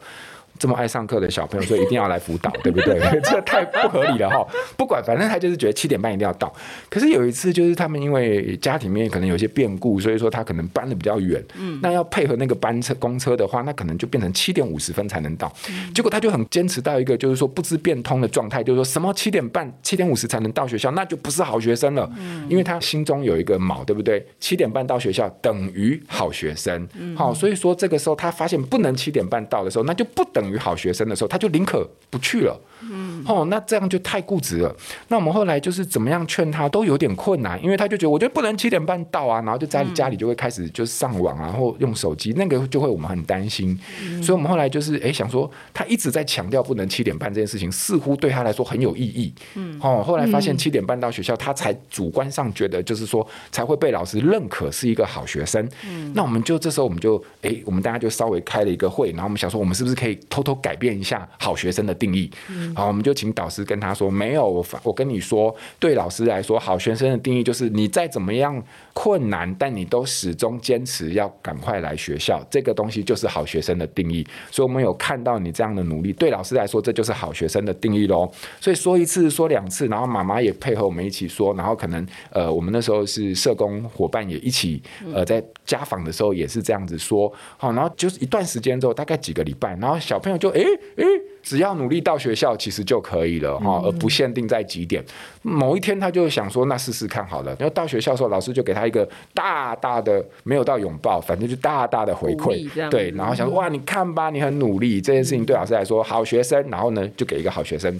[0.59, 2.99] 这么爱上课的小朋友，所以一定要来辅导， 对不对？
[3.23, 4.45] 这太不合理了哈！
[4.77, 6.53] 不管，反正他就是觉得七点半一定要到。
[6.89, 11.43] 可是有一次，就是他们因为家庭里面可能有些变故，所以说他可能搬的比较远。
[11.57, 15.51] 嗯，那要配合那个班车公车的话，那可能就变成七点五十分才能到。
[15.95, 22.09] 结果他就很坚持到一个就是说不知变通的状态，就是说什么七点半、七点五十才能到学校，那就不是好学生了。
[22.19, 24.25] 嗯，因为他心中有一个锚，对不对？
[24.41, 26.87] 七点半到学校等于好学生。
[27.15, 32.59] 好，所以说这个时候他发现不能七点半到的时候，那就不等于好学生的时候，他就宁可不去了。
[32.81, 34.73] 嗯，哦，那这样就太固执了。
[35.09, 43.77] 那我们后来就是怎么样劝他都有点困难，因为他就觉得我觉得不能七点半到啊，然后就在家里就会开始就是上网啊，然后用手机，那个就会我们很担心。
[44.23, 49.33] 所以我们后来就是哎想说，他一直在强调不能七点半这件事情，似乎对他来说很有意义。
[49.55, 55.67] 嗯，哦，后来发现七点半到学校，他才主观上觉得就是说才会被老师认可是一个好学生。
[55.85, 62.31] 嗯，那我们就这时候我们就哎我们大家就稍微开了一个会，然后我们想说我们是不是可以偷偷改变一下好学生的定义？
[62.49, 68.61] 嗯，好，我们就请导师跟他说，没有，我我跟你说，对老师来说，好学生的定义就是你再怎么样
[68.93, 74.25] 困难，但你都始终坚持要赶快来学校，这个东西就是好学生的定义。
[74.49, 78.31] 所以，我们有看到你这样的努力，对老师来说，这就是好学生的定义喽。
[78.61, 84.81] 所以说一次，说两次，然后妈妈也配合我们一起说，然后可能呃，我们那时候是社工伙伴也一起
[85.13, 90.63] 呃，在家访的时候也是这样子说，好，然后就是一段时间之后，大概几个礼拜，然后小朋友就诶
[90.97, 91.05] 诶。
[91.41, 95.03] 只要努力到学校，其实就可以了哈，而不限定在几点。
[95.41, 97.55] 某一天，他就想说，那试试看好了。
[97.57, 103.09] 然后到学校的时候，老师就给他一个大大的，没有到拥抱，反正就大大的回馈，对。
[103.11, 106.61] 然后想说，哇，你看吧，你很努力，这件事情对老师来说，好学生。
[106.69, 107.99] 然后呢，就给一个好学生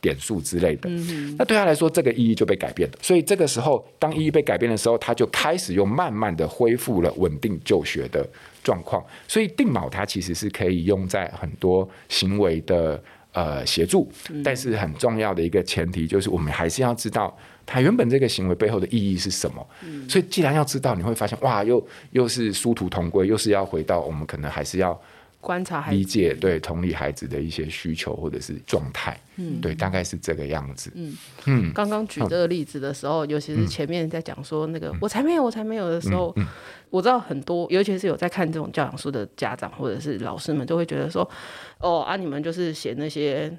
[0.00, 0.88] 点数之类的。
[1.36, 2.98] 那对他来说，这个意义就被改变了。
[3.02, 8.26] 所以这个时候，当意义被改变的时候，他就开始又慢慢的恢复了稳定就学的
[8.68, 13.02] 状况，所以定锚它其实是可以用在很多行为的
[13.32, 14.10] 呃协助，
[14.44, 19.66] 但是很重要的一个前提就是我们还是要知道它原本这个行为背后的意义是什么。
[20.08, 25.00] 所以既然要知道，你会发现哇，又又是殊途同归，又是要回到我们可能还是要。
[25.48, 30.92] 观察、理解、对同理孩子的一些需求或者是状态，嗯，对，大概是这个样子。
[30.94, 31.16] 嗯。
[31.46, 36.34] 嗯，刚刚举这个例子的时候，尤其是前面在讲说那个“我才没有，我才没有”的时候，
[36.90, 41.26] 我知道很多，尤其是有在看这种教养书的家长或者是老师们，都会觉得说
[41.80, 43.50] ：“哦啊，你们就是写那些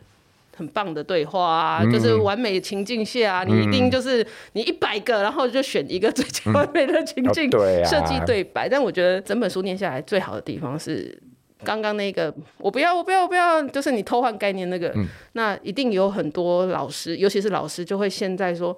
[0.55, 4.23] 很棒的对话啊，就是完美情境下啊，你一定就是
[4.53, 7.49] 你一百个，然后就选一个最完美的情境
[7.83, 11.19] 设计对白。”但我觉得整本书念下来，最好的地方是。
[11.63, 18.77] 刚刚那个，我不要，我不要，我不要，就是你偷换概念那个，嗯、那一定有很多老师，尤其是老师，就会现在说。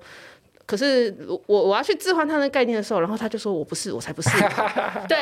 [0.71, 1.13] 可是
[1.47, 4.29] 我我要去置换他的概念的时候，然后他就说我不是，我才不是，
[5.05, 5.17] 对，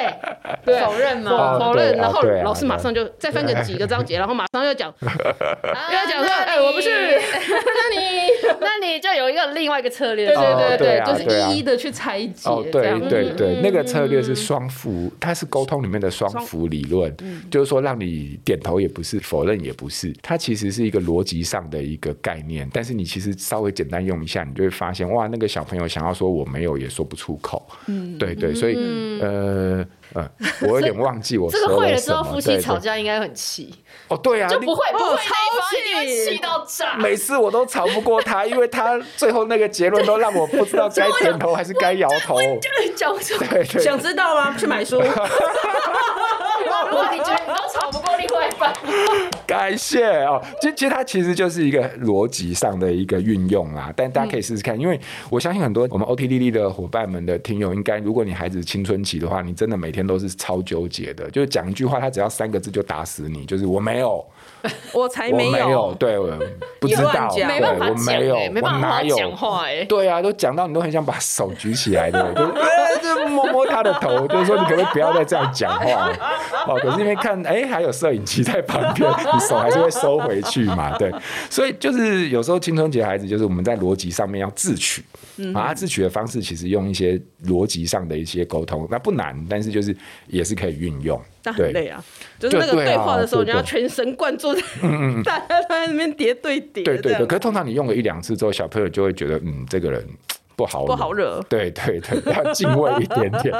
[0.79, 8.29] 否认嘛，否认，然后老师马上就再分个几个章节， 然后马上又讲， 又要讲说，哎，我不是，那你
[8.61, 17.11] 那你就有一个另外一个策略，对对对对，就是一一的去拆解，对对对，那个策略是双辅，它是沟通里面的双辅理论，
[17.49, 25.39] 就是说让你点头也不是，否认也不是，它其实是一个逻辑上的一个概念，但是你其实稍微简单用一下，你就会发现哇，那个。
[25.39, 27.65] 那个小朋友想要说我没有，也说不出口。
[27.85, 28.75] 嗯，对对，所以
[29.21, 30.29] 呃呃，
[30.63, 31.53] 我有点忘记我了。
[31.53, 33.73] 这个会了之后，夫妻吵架应该很气。
[34.09, 35.33] 哦，对啊，就不会不会超
[35.71, 36.97] 气，气到炸。
[36.99, 42.35] 每次我都吵不过他，因为他最后那个结论都让我不知道该点头还是该摇头。
[42.35, 42.59] 对
[43.63, 44.53] 对，想知道吗？
[44.59, 44.99] 去买书。
[46.91, 48.17] 如果你觉得你都吵不过
[49.47, 50.41] 感谢哦。
[50.61, 64.25] 其其实它其实就是一个逻辑上的一个运用啊，但大家可以试试看，因为我相信很多我们 OTDD 的伙伴们的听友，应该如果你孩子青春期的话，你真的每天都是超纠结的，就是讲一句话，他只要三个字就打死你，就是我没有。
[64.93, 66.17] 我才没有，对，
[66.79, 72.33] 不知道，对，我没有，没办法讲话，哎，对啊，都讲到你都很想把手举起来的，
[73.01, 76.11] 就就摸摸他的头，就是说你可不可以不要再这样讲话
[76.67, 76.75] 哦？
[76.81, 80.95] 可是因为看，哎、欸，还有摄影机在旁边，你手还是会收回去嘛？
[80.97, 81.11] 对，
[81.49, 85.03] 所以就是有时候青春期孩子，就是我们在逻辑上面要自取，
[85.53, 89.95] 啊，他自取的方式其实用一些逻辑上的一些沟通，那不难，但是就是
[90.27, 91.21] 也是可以运用。
[91.43, 92.03] 那很累啊，
[92.37, 94.61] 就是那个对话的时候，你要全神贯注在，
[95.23, 96.83] 大家 在那边叠对叠。
[96.83, 100.05] 对对对，可是通常你用了一两次之后，小朋友就会觉得，嗯，这个人。
[100.59, 103.43] 不好不好惹，对对对，要敬畏一点点，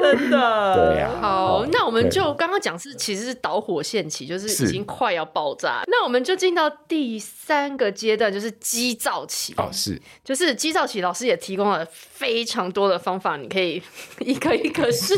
[0.00, 1.20] 真的，对呀、啊。
[1.20, 5.82] 好，那我们就刚刚讲是其实是导火线期，就是已经快要爆炸。
[5.88, 9.52] 那我们就进到第三个阶段，就是激躁期。
[9.58, 13.82] 哦，是，就是激躁期，老师也提供了非常多的方法，你可以
[14.20, 15.14] 一个一个试。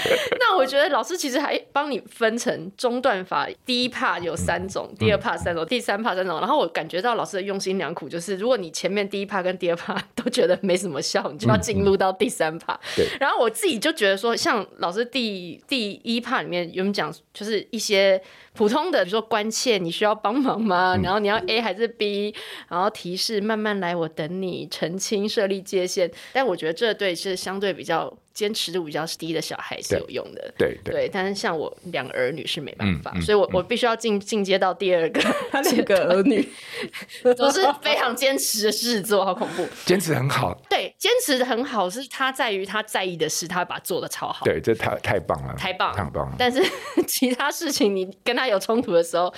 [0.38, 6.38] 那我觉得老师其实还帮你分成中断法，第一 part 有三种，嗯、第二 part 三种，嗯、第三 part 三种。
[6.40, 12.58] 然后我感觉到老师的用心良苦，就是如果你前面第一 part 跟第二 part 都觉得没什么效，你就要进入到第三。
[12.96, 13.06] 对。
[13.18, 18.22] 然后我自己就觉得说，像老师第第一 part 里面有没有讲，就是一些。
[18.52, 20.96] 普通的，比如说关切，你需要帮忙吗？
[21.02, 22.34] 然后你要 A 还是 B？
[22.68, 26.10] 然后提示慢慢来，我等你，澄清设立界限。
[26.32, 30.52] 但我觉得这对是相对比较坚持度比较低的小孩是有用的。
[30.58, 31.10] 对对，对。
[31.12, 35.20] 但是像我两个儿女是没办法，所以我我必须要进进阶到第二个。
[35.50, 36.46] 他两个儿女
[37.38, 39.66] 都是非常坚持的事做，好恐怖。
[39.86, 40.60] 坚持很好。
[40.68, 44.44] 对，坚持的很好，是他在于他在意的事，他把它做的超好。
[44.44, 46.34] 对，这太太棒了，太棒，太棒了。
[46.36, 46.62] 但是
[47.06, 48.39] 其他事情你跟他。
[48.40, 49.32] 他有冲突的时候，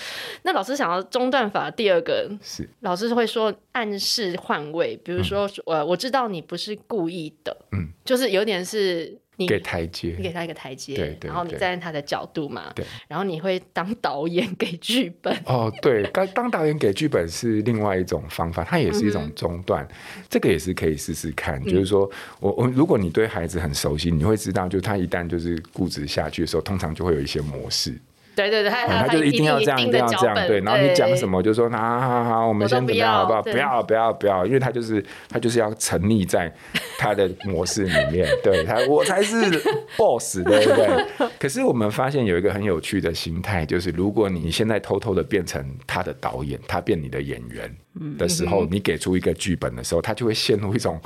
[0.44, 27.98] 那老师想要中断法第二个是老师会说暗示换位，比如说呃、嗯，我知道你不是故意的，嗯，就是有点是你给台阶，你给他一个台阶，对，然后你站在他的角度嘛，对，然后你会当导演给剧本，哦，对，当当导演给剧本是另外一种方法，它也是一种中断，嗯、这个也是可以试试看，就是说我我如果你对孩子很熟悉，你会知道，就他一旦就是固执下去的时候，通常就会有一些模式。
[28.34, 30.60] 对对对，他他就一定要这样，一定要这样，对。
[30.60, 33.42] 然后你讲什么，就说好好好，我们先怎么样，好不好？
[33.42, 36.52] 不要不要不要，因为他就是他就是要沉溺在
[36.98, 39.36] 他的模式里面， 对他我才是
[39.96, 41.28] boss，对不对？
[41.38, 47.76] 可是我们发现有一个很有趣的心态，就是如果你现在偷偷的变成他的导演，他变你的演员
[48.18, 51.00] 的时候，你给出一个剧本的时候，他就会陷入一种。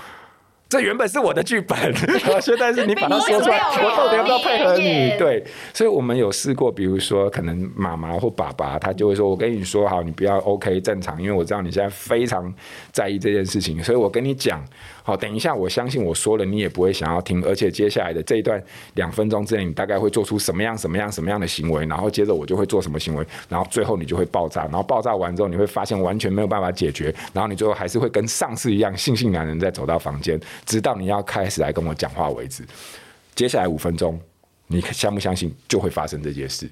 [0.68, 1.76] 这原本是我的剧本，
[2.42, 5.16] 现在是你把它说出来，我到底要不要配合你？
[5.18, 12.52] 对，所以我们有试过，比如说可能妈妈或爸爸，他就会说：“我跟你说好，你不要 OK 正常，因为我知道你现在非常
[12.90, 14.62] 在意这件事情，所以我跟你讲。”
[15.06, 18.60] 好，等一下，我相信我说了，你也不会想要听，而且接下来的这一段
[18.94, 32.64] 两分钟之内，你大概会做出什么样、什么样、什么样的行为，然后接着我就会做什么行为，然后最后你就会爆炸，然后爆炸完之后，你会发现完全没有办法解决，然后你最后还是会跟上次一样，悻悻然人再走到房间，直到你要开始来跟我讲话为止。
[33.36, 34.20] 接下来五分钟。
[34.68, 36.68] 你相不相信就会发生这件事？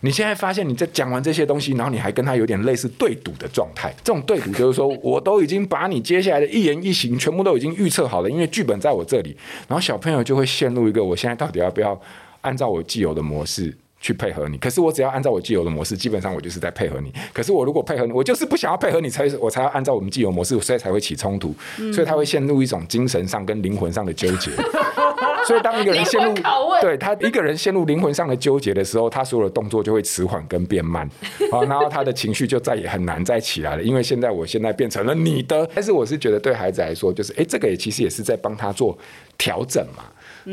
[0.00, 3.94] 你现在发现你在讲完这些东西，然后你还跟他有点类似对赌的状态。
[4.02, 9.36] 这种对赌就是说，我都已经把你接下来的一言一行全部都已经预测好了，因为剧本在我这里。
[9.68, 12.00] 然后小朋友就会陷入一个：我现在到底要不要
[12.40, 14.56] 按照我既有的模式去配合你？
[14.58, 17.12] 可是我只要按照我既有的模式，基本上我就是在配合你。
[17.32, 21.52] 可是我如果配合你，我就是不想要配合你，才我才要按照我们既有模式，所以才会起冲突。
[21.92, 24.52] 所以他会陷入一种精神上跟灵魂上的纠结。
[25.46, 26.34] 所以，当一个人陷入
[26.80, 31.08] 对他一个人陷入灵魂上的纠结的时候，他所有的动作就会迟缓跟变慢，
[31.50, 33.82] 好， 然后他的情绪就再也很难再起来了。
[33.82, 38.96] 因为现在我现在变成了你的，但是我是觉得对孩子来说，就是哎，这个也其实也是在帮他做
[39.38, 40.04] 调整嘛。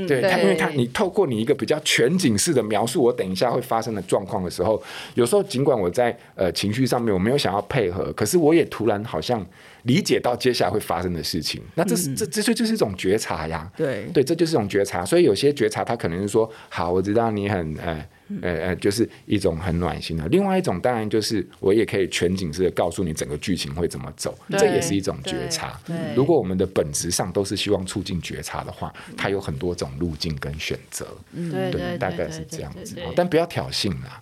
[0.08, 4.82] 对他，因为他你透过你一个比较全景式的描述，我等一下会发生的状况的时候，
[5.16, 9.46] 有时候尽管我在呃情绪上面我没有想要配合，可是我也突然好像。
[9.84, 13.70] 理解到接下来会发生的事情，那这是、嗯、这这就就是一种觉察呀。
[13.76, 15.04] 对对，这就是一种觉察。
[15.04, 18.02] 所以有些觉察，他可能是说：好，我知道你很呃
[18.42, 20.28] 呃呃，就是一种很暖心的。
[20.30, 25.80] 另外一种当然就是我也可以全景式的告诉你整个剧情会怎么走，这也是一种觉察。
[26.16, 31.08] 如果我们的本质上都是希望促进觉察的话，它有很多种路径跟选择。
[31.34, 32.98] 对，对，大概是这样子。
[33.16, 34.22] 但不要挑衅啦。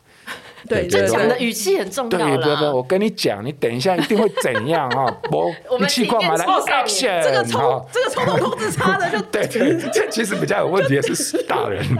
[0.68, 2.38] 对，这讲的语气很重要啦。
[2.38, 5.06] 对不对，我跟你讲，你等一下一定会怎样啊？
[5.32, 11.84] 我我们气况买来 action，这个冲这个冲动控制差的就 对对，这其实比较有问题的是大人。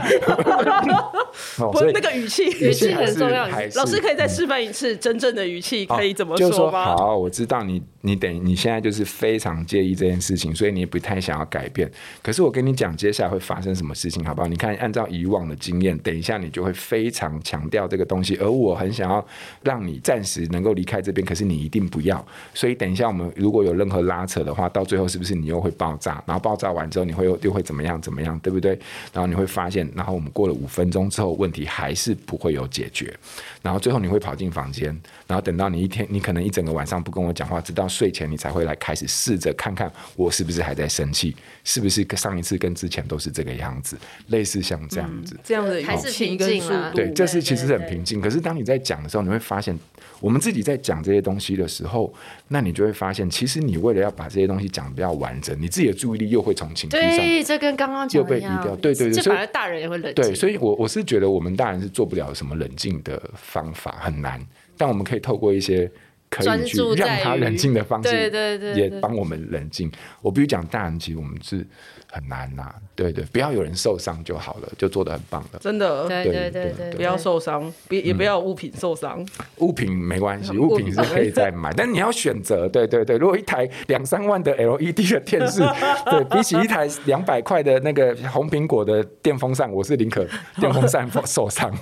[1.56, 3.46] 不是那个语气，语气很重要。
[3.74, 6.84] 老师可以再示范一次真正的语气可以怎么说吗？
[6.96, 11.90] 好，我知道你你等你现在就是非常介意这件事情，所以你也不太想要改变。
[12.22, 14.48] 可是我跟你讲，接下来会发生什么事情，好不好？
[14.48, 19.24] 你看，按照以往的经验，等一下你就会非常强调这个东西，而我很想要
[19.62, 22.24] 让你暂时能够离开这边，可是你一定不要。
[22.54, 26.22] 所以等一下我们如果有任何拉扯的话，到最后是不是你又会爆炸？
[26.26, 28.00] 然后爆炸完之后，你会又会怎么样？
[28.00, 28.38] 怎么样？
[28.40, 28.78] 对不对？
[29.12, 33.14] 然后你会发现，然后我们过了五分钟之后，问题还是不会有解决。
[33.62, 34.88] 然后最后你会跑进房间，
[35.26, 41.34] 然后等到你一天，你可能一整个晚上不跟我讲话，直到睡前你才会来开始试着看看我是不是还在生气，
[41.64, 43.96] 是不是跟上一次跟之前都是这个样子，
[44.28, 46.90] 类似像这样子，这样子还是平静啊？
[46.94, 48.20] 对，这是其实很平静。
[48.20, 49.78] 可是当你在讲的时候，你会发现。
[50.20, 52.14] 我们自己在讲这些东西的时候，
[52.46, 60.24] 那你就会发现，其实你为了要把这些东西讲得比较完整，你自己的注意力又会从情绪上，对，这跟刚刚又被移掉，对对对，所以大人也会冷静。
[60.24, 64.40] 对，所以我我是觉得我们大人是做不了什么冷静的方法，很难，
[64.76, 65.90] 但我们可以透过一些
[66.32, 69.92] 可以去让他冷静的方式，对对对，也帮我们冷静。
[70.22, 71.66] 我必须讲，大人其实我们是。
[72.14, 75.58] 很难呐、啊，对对，不要有人受伤就好了，就做的很棒了。
[75.58, 79.26] 真的，对对对对，不要受伤，别也不要物品受伤、嗯。
[79.60, 82.68] 物品没关系， 物品是可以再买，但你要选择。
[82.68, 85.62] 对对对，如果一台两三万的 LED 的电视，
[86.10, 90.22] 对比起一台两百块的那个红苹果的电风扇，我是宁可
[90.60, 91.74] 电风扇受伤。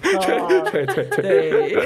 [0.70, 1.76] 对对对对。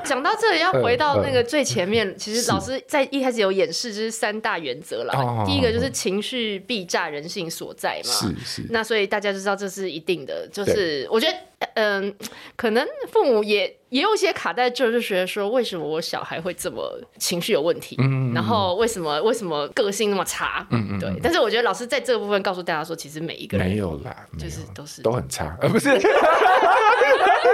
[0.04, 5.44] 讲到这里，要回到那个最前面，其实老师在一开始有演示，就是三大原则啦。
[5.44, 6.60] 第一个就是情绪。
[6.70, 11.36] 必炸人性所在嘛，是是，那所以大家就知道这是一定的，就是我觉得，
[11.74, 17.96] 嗯、呃，可能父母也也有一些卡在这，就觉得说，为什么我小孩会这么情绪有问题？
[18.00, 20.66] 嗯，然后为什么为什么个性那么差？
[20.70, 21.12] 嗯嗯，对。
[21.22, 25.90] 但是我觉得老师在这个部分告诉大家说，其实每一个人没有啦，就是都是都很差，而 不是。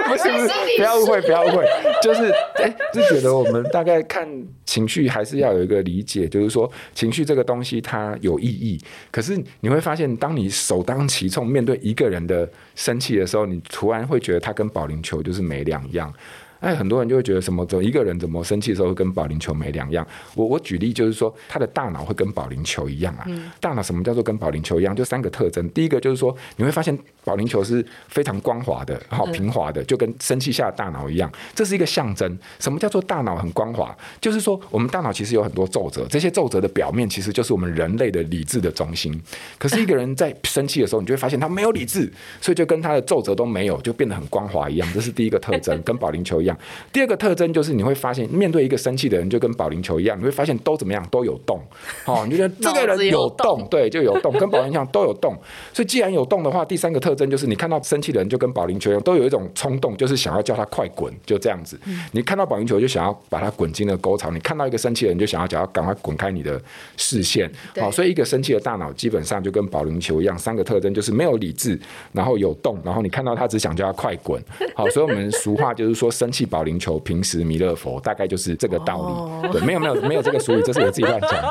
[0.07, 0.47] 不是不是，
[0.77, 1.65] 不要误会，不要误会，
[2.01, 4.27] 就是哎、欸，就觉得我们大概看
[4.65, 8.79] 情绪还是要有一个理解，就是说情绪这个东西它有意义，
[9.11, 16.13] 可是你会发现，当你首当其冲面对一个人的生气的时候，你突然会觉得他跟保龄球就是没两样。
[16.59, 17.65] 哎，很多人就会觉得什么？
[17.65, 20.05] 怎么一个人怎么生气的时候会跟保龄球没两样？
[20.35, 23.23] 我我举例就是说，他的大脑会跟保龄球一样啊。
[23.27, 24.95] 嗯、大脑什么叫做跟保龄球一样？
[24.95, 25.69] 就三个特征。
[25.69, 31.31] 第一个就是说，你会发现保龄球是非常光滑的，好平滑的，就跟生气下的大脑一样。
[31.53, 32.37] 这是一个象征。
[32.59, 33.95] 什么叫做大脑很光滑？
[34.21, 39.19] 就是说，我们大脑其实有很多皱褶，这些皱褶的表面其实就是我们人类的理智的中心。
[39.57, 44.87] 可是一个人在生气的时候，你就会发现他没有理智，所以就跟他的皱褶都没有，就变得很光滑一样。
[44.93, 46.46] 这是第一个特征， 跟保龄球一样。
[46.93, 51.59] 第二个特征就是你会发现，面对一个生气的人，就跟保龄球一样，你会发现都怎么样都有动，
[52.05, 55.35] 哦，你觉得这个人有动，对，就有动，跟保龄球都有动。
[55.73, 61.79] 所以既然有动的话，第三个特征就是你看到生气的人，就跟保龄球一样，都有一种冲动，就是想要叫他快滚，就这样子。
[62.11, 66.61] 你看到保龄球就想要把他滚进那个沟槽，你看到一个生气的人，就想要叫他赶快滚开你的
[66.97, 67.49] 视线。
[67.79, 71.79] 好，所以一个生气的大脑基本上就跟保龄球一样，三个特征就是没有理智，
[72.11, 74.41] 然后有动，然后你看到他只想叫他快滚。
[74.75, 76.99] 好，所以我们俗话就是说，生气保龄球。
[76.99, 81.31] 平时弥勒佛大概就是这个道理，对，没有没有 没有这个俗语，这是我自己乱讲。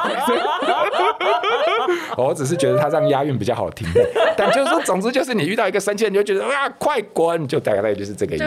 [2.16, 3.86] 我只是觉得他这样押韵比较好听，
[4.36, 8.44] 但就是说，总之就是你遇到一个生气，你就觉得啊，快滚，就大概就是这个意思，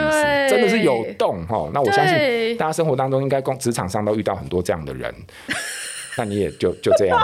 [0.50, 1.70] 真的是有动哈。
[1.72, 5.14] 那我相信大家生活当中应该工职场上都遇到很多这样的人。
[6.16, 7.18] 那你也就就这样，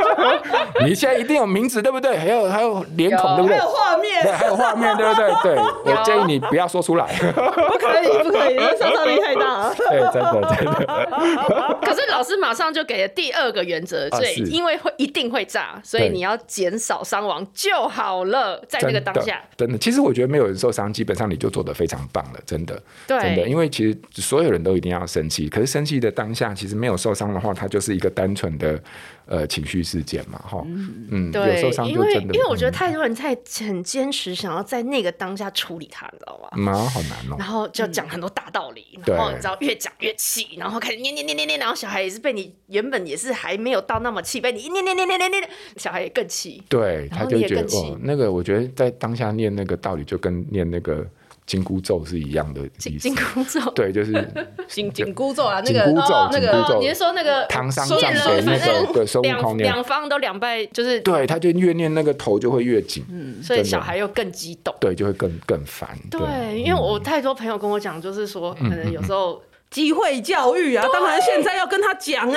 [0.84, 2.16] 你现在一定有名字对不对？
[2.16, 3.56] 还有还有脸孔对不对？
[3.56, 5.24] 还有画面，对，还有画面对不对？
[5.42, 9.72] 对，我建议你不要说出来，不可以不可以，那杀伤力太大。
[9.74, 11.78] 对，真的真的。
[11.82, 19.40] 可是老师马上就给了第二个原则，所以因为会一定会炸，所以你要减少伤亡就好了，在那个当下。
[19.56, 22.80] 真的，其实我觉得没有人受伤，基本上你就做得非常棒了，真的。
[23.06, 28.82] 对，真的，因为其实所有人都一定要生气，可是生气的当下，其实没有受伤的话，它就是一个单纯的
[29.26, 36.48] 呃情绪事件嘛，哈，嗯，对，因为因为我觉得太多人太很坚持，想要在那个当下处理它，你知道吗？
[36.56, 37.36] 嗯，好难哦。
[37.38, 51.06] 然后就讲很多大道理，然后你知道越讲越气，然后开始念念念念念，然后小孩也是被你原本也是还没有到那么气，被你一念念念念念念，小孩也更气，对，他就觉得哦，那个我觉得在当下念那个道理就跟念那个。
[51.46, 53.08] 紧箍咒是一样的意思。
[53.08, 54.12] 紧 箍咒，对，就是
[54.68, 65.88] 紧紧箍咒啊， 那个紧箍咒，那个你是说那个唐三藏给那个对孙悟空，两方都两败，就是对，他就越念那个头就会越紧，嗯，所以小孩又更激动，对，就会更更烦。
[66.10, 69.40] 对，因为我太多朋友跟我讲，就是说可能有时候。
[69.74, 72.32] 机会教育啊，当然现在要跟他讲啊！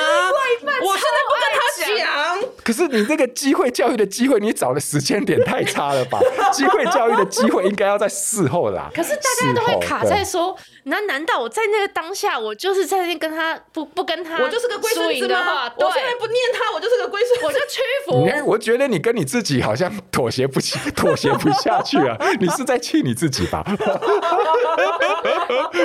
[0.82, 1.60] 我现在不跟他
[1.96, 2.50] 讲。
[2.64, 6.20] 可是你这个机会教育的机会，你找的时间点太差了吧？
[6.52, 8.90] 机会教育的机会应该要在事后啦。
[8.92, 10.58] 可是大家都会卡在说，
[10.88, 15.72] 那难道我在那个当下，我就是在那跟他不不跟他，我就是个龟孙子吗？
[15.78, 18.24] 我现在不念他，我就是个龟孙，我就屈服。
[18.24, 22.18] 你看，我觉得你跟你自己好像妥协不起，妥协不下去啊！
[22.40, 23.64] 你是在气你自己吧？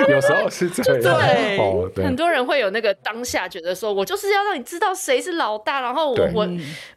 [0.09, 1.57] 有时候是这样，对。
[1.57, 6.47] 哦，对，很多人会有那个当下觉得说，我就是要让你知道谁是老大，然后我我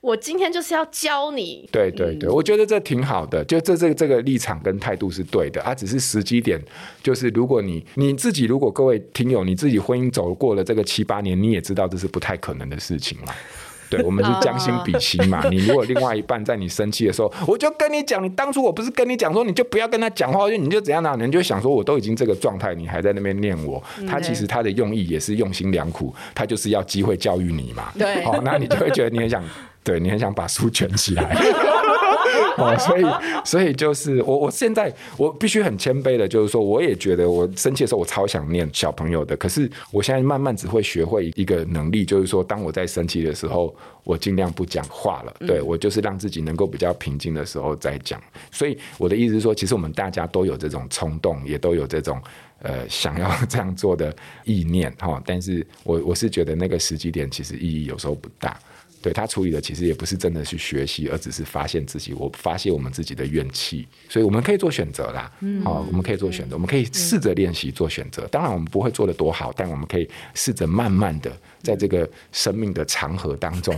[0.00, 1.68] 我今天就是要教你。
[1.72, 6.60] 对对对，我觉得这挺好的，就这这这个立场跟态度是对的，啊，只是时机点，
[7.02, 13.34] 就是如果你你自己，如果各位听友，你自己婚姻走过了这个七八年，你也知道这是不太可能的事情了。
[13.88, 15.48] 对，我们是将心比心嘛。
[15.48, 21.16] 你如果另外一半在你生气的时候，我就跟你讲，你当初我不是跟你讲说，你就不要跟他讲话，就你就怎样呢？
[21.18, 23.80] 你就想说，我都已经这个状态，你还在那边念我。
[24.08, 27.92] 他其实他的用意也是用心良苦，他就是要机会教育你嘛。
[27.96, 29.42] 对，好，那你就会觉得你很想，
[29.84, 31.34] 对你很想把书卷起来。
[32.56, 33.04] 哦，所以，
[33.44, 39.36] 所以就是我，我现在我必须很谦卑的，就是说，我也觉得我生气的时候，我超想念小朋友的。
[39.36, 43.74] 可是我现在慢慢只会学会一个能力，就是说，当我在生气的时候，
[44.04, 45.34] 我尽量不讲话了。
[45.46, 48.20] 对，我就是让自己能够比较平静的时候再讲。
[48.50, 52.20] 所以我的意思是说，其实我们大家都有这种冲动，也都有这种
[52.60, 54.14] 呃 想要这样做的
[54.44, 55.22] 意念哈。
[55.26, 58.58] 但是我我是觉得那个时机点其实意义有时候不大。
[59.06, 65.30] 对，他处理的其实也不是真的去学习，而只是发现自己，我发泄我们自己的怨气，所以我们可以做选择啦。
[65.42, 68.26] 嗯，好，我们可以做选择，我们可以试着练习做选择。
[68.32, 71.30] 当然，我们不会做的多好，但我们可以试着慢慢的
[71.62, 73.72] 在这个生命的长河当中，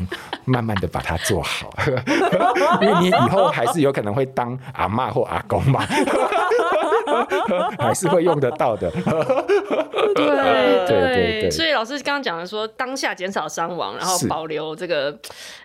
[0.46, 1.76] 慢慢的把它做好。
[2.80, 5.86] 因为你以后还是有可能会当阿嬷或阿公嘛，
[7.78, 8.90] 还是会用得到的。
[10.14, 15.18] 对对对对，所以老师刚刚讲的说，当下减少伤亡，然后保留这个。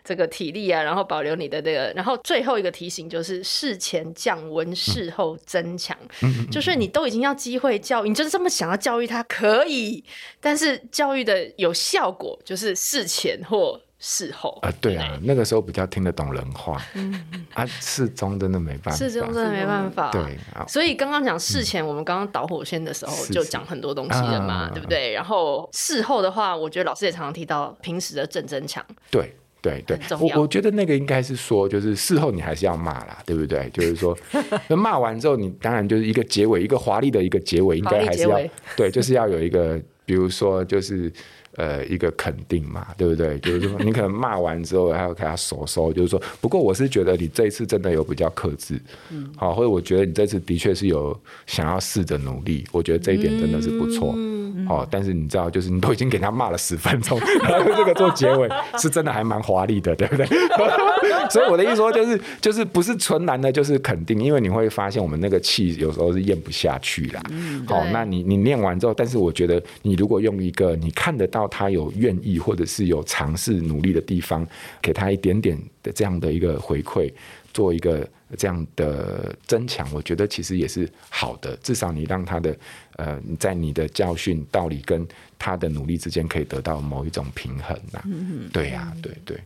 [0.05, 5.97] 这个体力啊，然后保留你的这个，然后最后一个提醒就是事前降温，事后增强。
[6.21, 10.03] 嗯、就是你都已经要机会教育，你就是这么想要教育他可以，
[10.41, 14.69] 但是教育的有效果就是事前或事后啊。
[14.81, 16.81] 对啊，那个时候比较听得懂人话。
[16.93, 17.23] 嗯
[17.53, 20.11] 啊，事中真的没办法，事中真的没办法。
[20.11, 20.37] 对，
[20.67, 25.13] 所以刚刚讲事前，我们刚刚导火线的时候就讲很多东西了嘛，对不对？
[25.13, 28.85] 然后事后的话，我觉得老师也常常提到平时的正增强。
[29.09, 29.33] 对。
[29.63, 33.69] 对对，我我觉得那个应该是说，就是事后你还是要骂啦，对不对？
[33.69, 34.13] 就是说，
[34.67, 38.37] 那骂完之后，你当然就是一个结尾，一个华丽的一个结尾，应该还是要
[38.75, 41.09] 对，就是要有一个，比如说就是。
[41.55, 43.37] 呃，一个肯定嘛，对不对？
[43.39, 48.81] 就是说，你可能骂完之后还要给他收收，就是说，不过我是觉得你这一次真的有比较克制，
[49.11, 60.25] 嗯，好，或者我觉得你这次的确是有想要试着努力，我觉得这一点真的是不错，嗯，好，但是你知道，就是你都已经给他骂了十分钟， 然后这个做结尾是真的还蛮华丽的，对不对？
[61.31, 71.43] 所以我的意思说，就是就是不是纯然的，就是肯定，因为你会发现我们那个气有时候是咽不下去啦，嗯，好，那你你念完之后，但是我觉得你如果用一个你看得到。
[71.53, 74.47] 他有愿意或者是有尝试努力的地方，
[74.81, 77.11] 给他一点点的这样的一个回馈，
[77.53, 81.55] 做一个这样的增强，我觉得其实也是好的。
[81.57, 82.57] 至少你让他的
[82.97, 85.07] 呃，在你的教训道理跟
[85.45, 88.01] 他的努力之间可以得到某一种平衡呐。
[88.05, 89.37] 嗯对呀、啊，对对，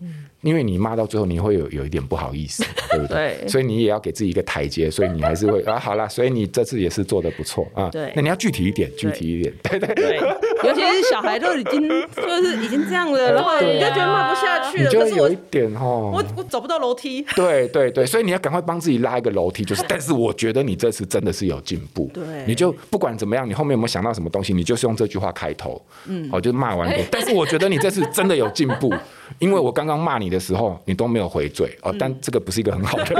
[0.42, 3.36] 因为你骂到最后你会有有一点不好意思， 对不对？
[3.42, 3.48] 对。
[3.48, 7.90] 所以你也要给自己一个台阶，所以你还是会 啊，好啦，所以你这次也是做的不错啊。
[7.90, 8.14] 对。
[8.16, 10.20] 那你要具体一点，具体一点，对对 对。
[10.64, 14.84] 尤其是小孩都已经就是已经这样了，然后你就觉得骂不下去了。
[14.84, 17.26] 你就有一点哦，我我走不到楼梯。
[17.36, 19.84] 对对对，所以你要赶快帮自己拉一个楼梯，就是。
[19.88, 22.08] 但是我觉得你这次真的是有进步。
[22.14, 22.24] 对。
[22.46, 25.82] 你就不管怎么样，你后面有没有想到什么东西，你就是用这句话开头。
[26.06, 26.30] 嗯。
[26.32, 26.94] 哦，就骂完。
[27.12, 28.94] 但是我觉得你这次真的有进步，
[29.40, 31.94] 因为我刚刚骂你的时候，你都没有回嘴哦。
[32.00, 33.06] 但这个不是一个很好的。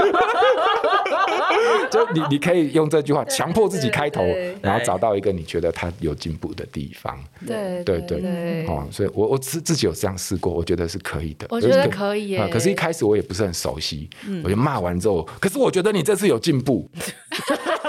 [1.90, 4.22] 就你，你可以用这句话强迫自己开头，
[4.60, 7.18] 然后找到一个你觉得他有进步的地方。
[7.46, 11.46] 对对对，哦，所以我我自自己有这样试过，我觉得是可以的。
[11.48, 12.46] 我觉得可以耶。
[12.48, 14.08] 可是，一开始我也不是很熟悉，
[14.44, 16.86] 我就骂完之后，可是我觉得你这次有进步，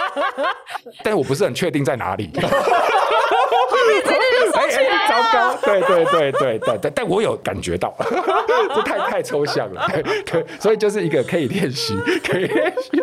[1.04, 2.30] 但我不是很确定在哪里。
[3.90, 5.56] 哎，糟糕！
[5.62, 7.96] 对对对对对对，但我有感觉到，
[8.76, 9.88] 这太太抽象了。
[10.26, 13.02] 对，所以就是一个可以练习，可以练习。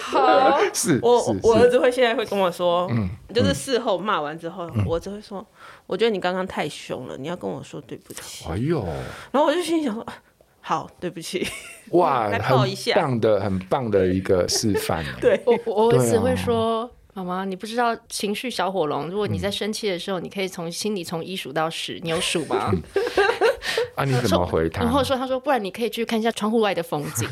[0.00, 5.44] 好，是我我儿子会现在会跟我说，嗯，就是事后骂完之后，我只会说，
[5.86, 8.44] 我觉得你刚刚太凶了，你要跟我说对不起。
[8.48, 8.84] 哎呦，
[9.32, 10.04] 然后我就心想说，
[10.60, 11.46] 好，对不起。
[11.90, 15.04] 哇，抱一下，很棒的，很棒的一个示范。
[15.20, 16.90] 对，我我儿子会说。
[17.14, 19.08] 妈妈，你不知道情绪小火龙。
[19.08, 22.72] 如果你在生气的时候，嗯、你可以从心里从一数到十，你有数吗？
[23.94, 24.82] 啊，你怎么回他？
[24.82, 27.28] 然后说，他说，不然你可以去看一下窗户外的风景。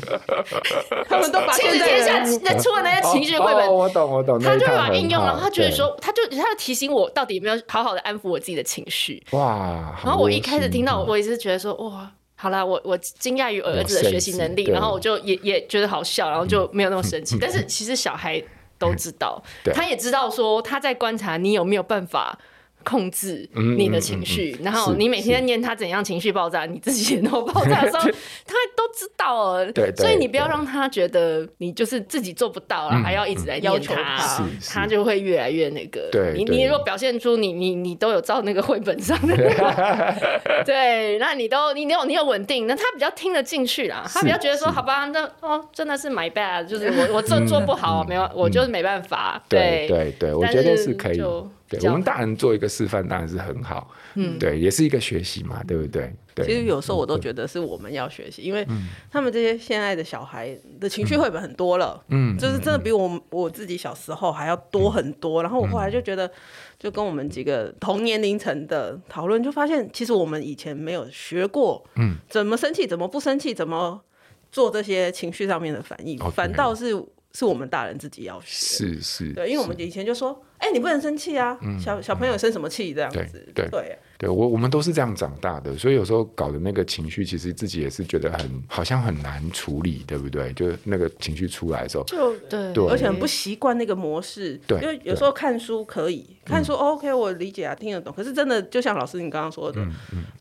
[1.09, 4.39] 他们都把亲子天下那出了那些情绪绘本，我懂我懂。
[4.39, 9.21] 他就把应用，然后他觉得说，他就他就提醒我，到底有没有好好的安抚我自己的情绪。
[9.31, 9.99] 哇！
[10.01, 17.37] 然后我一开始听到，我也是觉得说，哇，好啦，我我惊讶于儿子的学习能力，然后我就也也觉得好笑，然后就没有那么生气。
[17.41, 18.41] 但是其实小孩。
[18.83, 22.37] 都知道，对他也知道说他在观察你有没有办法。
[22.83, 28.03] 控制你的情绪，然后你每天在念他怎样情绪爆炸，你自己也都爆炸的时候，
[28.45, 29.71] 他都知道了。
[29.71, 36.09] 对，所以你不要让他觉得你就是自己做不到了，还要一直在要求他，他就会越来越那个。
[36.11, 39.35] 对，你你如果表现出你你你都有照那个绘本上的，
[40.65, 49.41] 对，那你都你有你有稳定，那他比较听得进去啦，他比较觉得说好吧，那哦真的是 my bad，就是我我这做不好，没有我就是没办法。
[49.49, 51.21] 对对对，我觉得是可以。
[51.69, 56.13] 对，我们大人做一个示范当然是很好，嗯，对，也是一个学习嘛，对不对？
[56.35, 58.65] 对，其实有时候我都觉得是我们要学习，因为
[59.11, 65.41] 他们这些现在的小孩的情绪绘本很多了，嗯，就是真的比我我自己小时候还要多很多。
[65.41, 66.29] 然后我后来就觉得，
[66.77, 74.01] 就跟我们几个同年龄层的讨论，就发现其实我们以前没有学过，嗯，怎么生气，怎么不生气，怎么
[74.51, 76.89] 做这些情绪上面的反应，反倒是
[77.33, 80.39] 是我们大人自己要学，是是，对，因为我们以前就说。
[80.63, 81.59] 哎，你不能生气啊！
[81.77, 82.93] 小小朋友生什么气？
[82.93, 90.53] 这样子，对对对，我我们都是这样长大的，所以有时候搞的那个情绪，其实自己也是觉得很好像很难处理，对不对？
[90.53, 94.57] 就是那个情绪出来的时候，就对，而且很不习惯那个模式。
[94.65, 98.13] 对，因为有时候看书可以看书，OK，我理解啊，听得懂。
[98.15, 99.85] 可是真的，就像老师你刚刚说的，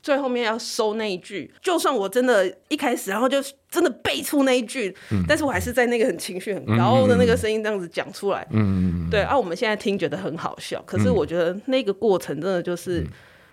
[0.01, 4.95] 最后面要收那一句，就算我真的一开始，然后就真的背出那一句，
[5.27, 8.47] 但是我还是在那个很情绪很高的那个声音这样子讲出来。
[8.51, 13.05] 嗯嗯对啊，我们现在听觉得很好笑，可是我觉得那个过程真的就是，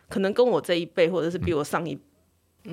[0.09, 1.97] 可能跟我这一辈，或者是比我上一，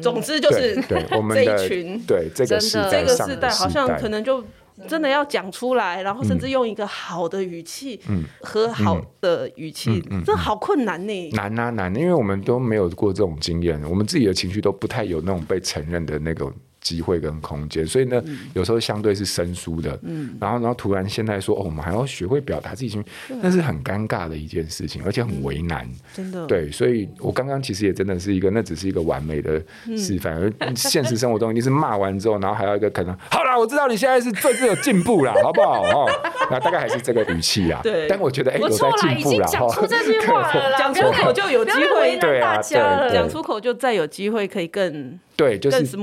[0.00, 4.42] 总之就是 这一群，对这个这个世代，好像可能就
[4.88, 8.24] 真的要讲出来，然后甚至用一个好的语气，嗯。
[8.40, 11.30] 和好的语气，这好困难呢。
[11.30, 16.52] 难啊难，因为我们都没有过这种经验，我们自己的情绪都不太有那种被承认的那个。
[16.86, 19.98] 机会跟空间，所以呢，嗯、有时候相对是生疏的。
[20.02, 25.84] 嗯，然后，然后突然现在说，哦，我们还要学会表达自己情绪，那是很尴尬的一件事情，而且很为难。
[25.84, 29.60] 嗯、真的，对，所以我刚刚其实也真的是一个，那只是一个完美的
[29.98, 35.82] 示范，嗯、而现实生活中一定是骂完之后，然后还要一个可能，好啦，我知道你现在是最最有进步啦，好不好？
[35.82, 36.06] 哦，
[36.50, 37.80] 那大概还是这个语气啊。
[37.82, 39.46] 对，但我觉得哎，有在进步了。
[39.46, 45.18] 讲出这句话了， 讲出口就有机会，对啊，对，讲出口就再有机会可以更。
[45.36, 45.96] 对，就是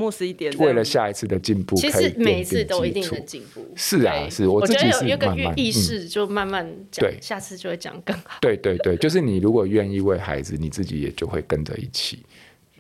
[0.60, 3.66] 为了下一次的进步，其实每一次都一定能进步。
[3.76, 8.38] 是啊，是我自己是有一个意识，就慢慢讲，下次就会讲更好。
[8.39, 12.20] 对对对，就是你如果愿意为孩子，你自己也就会跟着一起。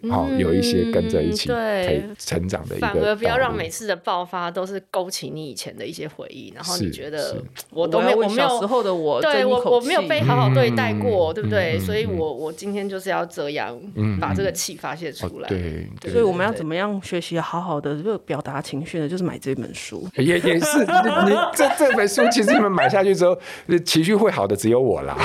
[0.09, 11.79] 好，有一些跟着一起对成长的一个，反而不要让每次的爆发都是勾起你以前的一些回忆，然后你觉得我都没有，我没有小时候的我，对我我没有被好好对待过，对不对？
[11.79, 13.79] 所以我我今天就是要这样
[14.19, 15.47] 把这个气发泄出来。
[15.47, 19.07] 对，所以我们要怎么样学习好好的就表达情绪呢？
[19.07, 23.37] 就是买这本书， 也也是你你这这本书，其实你们买下去之后，
[23.85, 25.17] 情绪会好的只有我啦。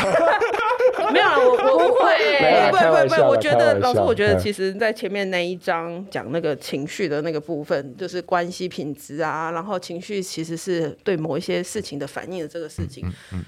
[1.13, 2.09] 没有了，我我不会，
[2.71, 3.23] 不会不会不会。
[3.23, 13.05] 我觉得老师，我觉得其实，在前面那一章讲那个情绪的那个部分，就是关系品质啊，然后情绪其实是对某一些事情的反应的这个事情。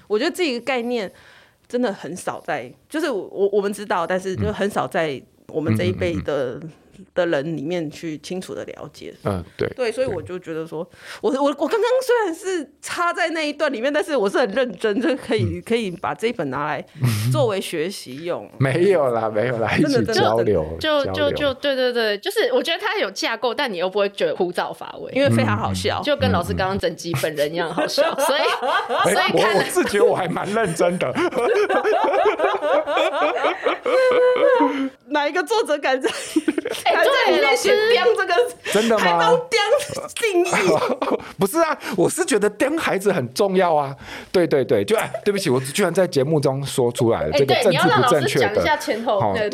[0.07, 1.11] 我觉得这个概念
[1.67, 6.59] 真的很少在，就是我我们知道，但是就很少在我们这一辈的。
[7.13, 10.87] 的人里面去清楚的了解，嗯，对，对，所以我就觉得说，
[11.21, 16.85] 我我我刚刚虽然是插在那一段里面，但是我是很认真，就可以可以把这一本拿来
[17.31, 18.49] 作为学习用。
[18.57, 28.41] 没有啦，没有啦，一起交流，就就就对对对，就是我觉得它有架构，但你又不会觉得枯燥乏味，因为非常好笑，就跟老师刚刚整集本人一样好笑，所以
[29.11, 31.13] 所以我我自觉我还蛮认真的。
[35.07, 36.09] 哪一个作者敢在？
[37.01, 38.33] 还在里面写“刁”这个，
[38.71, 39.03] 真的吗？
[39.03, 39.59] 还帮“刁”
[40.15, 40.51] 定义？
[41.39, 43.95] 不是啊，我是觉得“刁”孩子很重要啊。
[44.31, 48.55] 对对对，就哎，对不起，我居然在节目中说出来了这个政治不正确的。
[48.55, 49.49] 讲一下前后，对，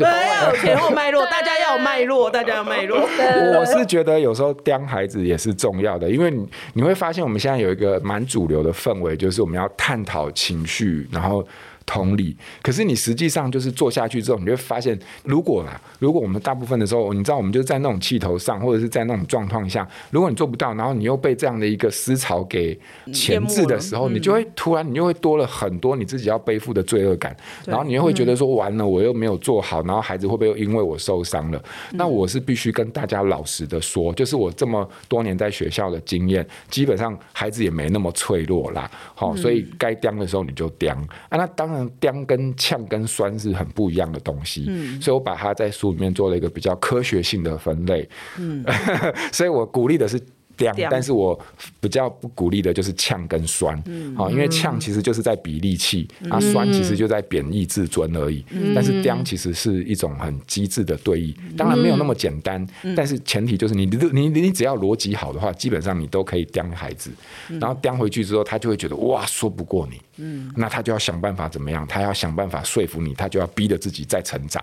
[0.60, 3.00] 前后脉络，大家要有脉络，大家要脉络。
[3.00, 11.44] 我是觉得有时候“刁”孩子也是重要的，因为你你会发现我们现在有一个蛮主流的氛围，就是我们要探讨情绪，然后。
[11.88, 22.78] 同理，可是你实际上就是做下去之后，你就会发现，如果啦，如果我们大部分的时候，你知道，我们就在那种气头上，或者是在那种状况下，如果你做不到，然后你又被这样的一个思潮给
[23.10, 27.34] 钳制的时候，你就会突然，你就会多了很多你自己要背负的罪恶感，
[27.64, 31.64] 然后你又会觉得说，完了，我又没有做好，然后孩子会不会又因为我受伤了？
[31.92, 40.94] 那我是必须跟大家老实的说，就是我这么多年在学校的经验，基本上孩子也没那么脆弱啦，好，所以该刁的时候你就刁
[41.30, 41.77] 啊，那当然。
[42.00, 48.08] 刁跟呛跟酸是很不一样的东西，嗯，所以我把它在书里面做了一个比较科学性的分类，
[48.38, 48.64] 嗯，
[49.32, 50.18] 所以我鼓励的是
[50.58, 51.38] 刁，但是我
[51.80, 53.76] 比较不鼓励的就是呛跟酸，
[54.16, 58.44] 好、嗯，因为呛其实就是在比力气，嗯、啊，酸其实就在贬义自尊而已。
[58.50, 67.10] 嗯、但是刁其实是一种很机智的对弈，当然没有那么简单，嗯、但是前提就是你你你你只要逻辑好的话，基本上你都可以刁孩子，
[67.60, 74.62] 然后刁回去之后，他就会觉得哇，说不过你，嗯，那他就要想办法怎么样，他要想办法说服你，他就要逼着自己再成长，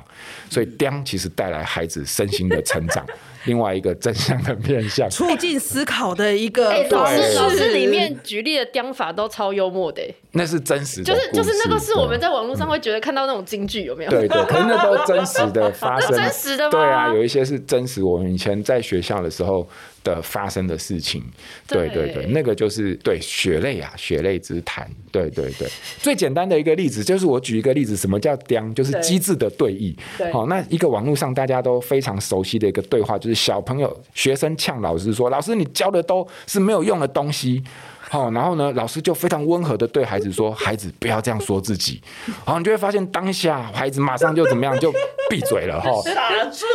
[0.49, 3.05] 所以刁其实带来孩子身心的成长。
[3.45, 6.69] 另外一个正向的面向，促进思考的一个。
[6.69, 10.01] 哎，老师，老师里面举例的雕法都超幽默的。
[10.31, 14.09] 那是真实的，就是就是那个是我们在网络上会觉得看到那种京剧有没有？
[14.09, 16.71] 对对，可是那都 真实的发生， 真实的吗？
[16.71, 18.03] 对啊，有一些是真实。
[18.03, 19.65] 我们以前在学校的时候
[20.05, 21.21] 的发生的事情，
[21.67, 24.89] 对对对，那个就是对血泪啊，血泪之谈。
[25.11, 25.67] 对对对，
[25.99, 28.69] 最简单的一个例子就是我举一个例子，什么叫刁？
[28.73, 29.95] 就是机智的对弈。
[30.31, 37.63] 好，那一个网络上大家都非常熟悉的一个对话，就是小朋友学生呛老师说：“老师，你教的都是没有用的东西。”
[38.09, 42.01] 好，然后呢，老师就非常温和的对孩子说：“孩子，不要这样说自己。”
[42.45, 44.91] 好，你就会发现当下孩子马上就怎么样，就
[45.29, 45.89] 闭嘴了哈，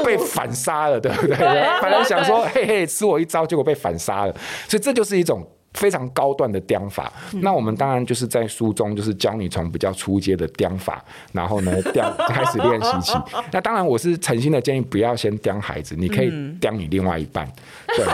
[0.05, 1.37] 被反杀了，对不对？
[1.81, 4.33] 本来想说嘿嘿吃我一招，结果被反杀了，
[4.69, 5.47] 所以这就是一种。
[5.75, 11.03] 非常高段的刁法，嗯、那我们当然就是在书中就是教你从比较初阶的刁法，
[11.33, 13.17] 然后呢 刁开始练习起。
[13.53, 18.05] 那当然我是诚心的建议不要先刁孩子，你可以刁你另外一半，嗯、对，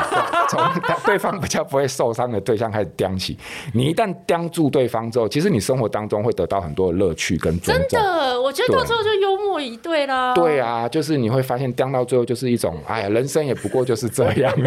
[0.49, 0.61] 从
[1.05, 3.37] 对方比较不会受伤的对象开始刁起。
[3.73, 7.89] 你一旦刁住对方之后，其实你生活当中会得到很多的乐趣跟尊重。
[7.89, 10.35] 真的，我觉得到最后就幽默一对啦。
[10.35, 14.53] 对啊，就是你会发现刁到最后就是一种，哎呀，人生也不过就是这样。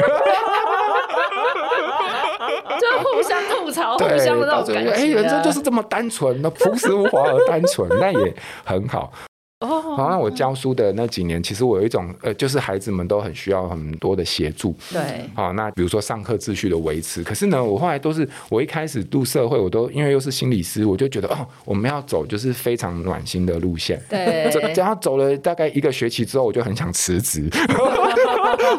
[3.04, 4.92] 互相 吐槽，互相的那种感觉。
[4.92, 9.12] 哎，人生就是这么单纯，那朴实无华而单纯，那也很好。
[9.60, 14.74] 哦，好，那我教书的那几年，其实我有一种呃，就是孩子们都很需要很多的协助。
[14.90, 17.22] 对，好，那比如说上课秩序的维持。
[17.26, 24.02] 可是呢，我后来都是我一开始入社会，我都因为又是心理师，我就觉得哦，我们要走就是非常暖心的路线。
[24.10, 27.50] 对，只要走了大概一个学期之后，我就很想辞职。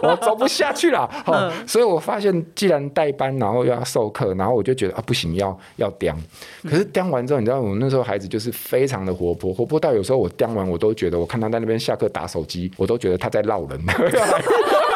[0.02, 6.16] 我走不下去了，嗯、所以我发现，既然代班，然后又要授课，然后我就觉得啊，不行，要要刁。
[6.62, 13.78] 可是刁完之后，你知道，我那时候孩子就是非常的活泼，活泼到有时候我刁完，我都觉得，我看他在那边下课打手机，我都觉得他在闹人。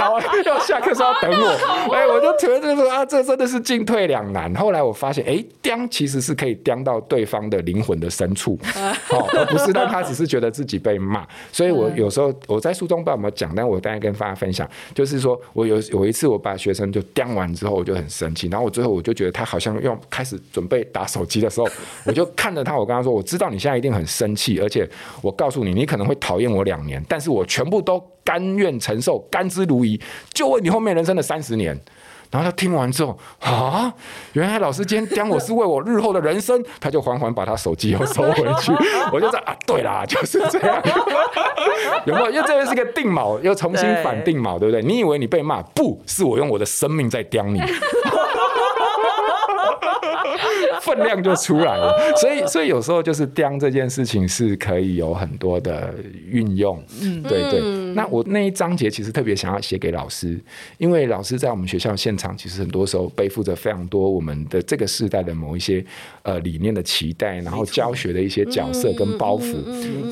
[0.00, 4.52] 要来找，要下课时候要等我，哎，我就觉得说啊，这真的是进退两难。
[4.54, 8.58] 后来我发现，哎，刁其实是可以刁到对方的灵魂的深处，
[9.10, 11.26] 哦，而不是让他只是觉得自己被骂。
[11.52, 21.68] 所以我有时候我在书中不知道有没有讲，但我大概跟大家分享，就是说我有有一次我把学生就刁完之后，我就很生气，然后我最后我就觉得他好像要开始准备打手机的时候，
[22.04, 24.88] 我就看着他，我跟他说，我知道你现在一定很生气，而且
[25.22, 28.02] 我告诉你，你可能会讨厌我两年，但是我全部都。
[28.24, 30.00] 甘愿承受，甘之如饴，
[30.32, 31.78] 就为你后面人生的三十年。
[32.30, 33.92] 然后他听完之后，啊，
[34.34, 38.72] 原来老师今天刁我是为我日后的人生，他就缓缓把他手机又收回去。
[39.12, 40.80] 我就在啊，对啦，就是这样，
[42.06, 42.30] 有没有？
[42.30, 44.94] 因为这边是个定锚，又重新反定锚，对，对不对？
[44.94, 47.60] 你以为你被骂，不是我用我的生命在刁你。
[50.80, 55.94] 分量就出来了，所以所以有时候就是刁这件事情是可以有很多的
[56.28, 57.60] 运用，嗯，对对。
[57.94, 60.38] 那我那一章节其实特别想要写给老师，
[60.78, 65.84] 因为老师在我们学校现场，其实很多时候背负着非常多我们的这个世代的某一些
[66.22, 69.56] 呃理念的期待，然后教学的一些角色跟包袱。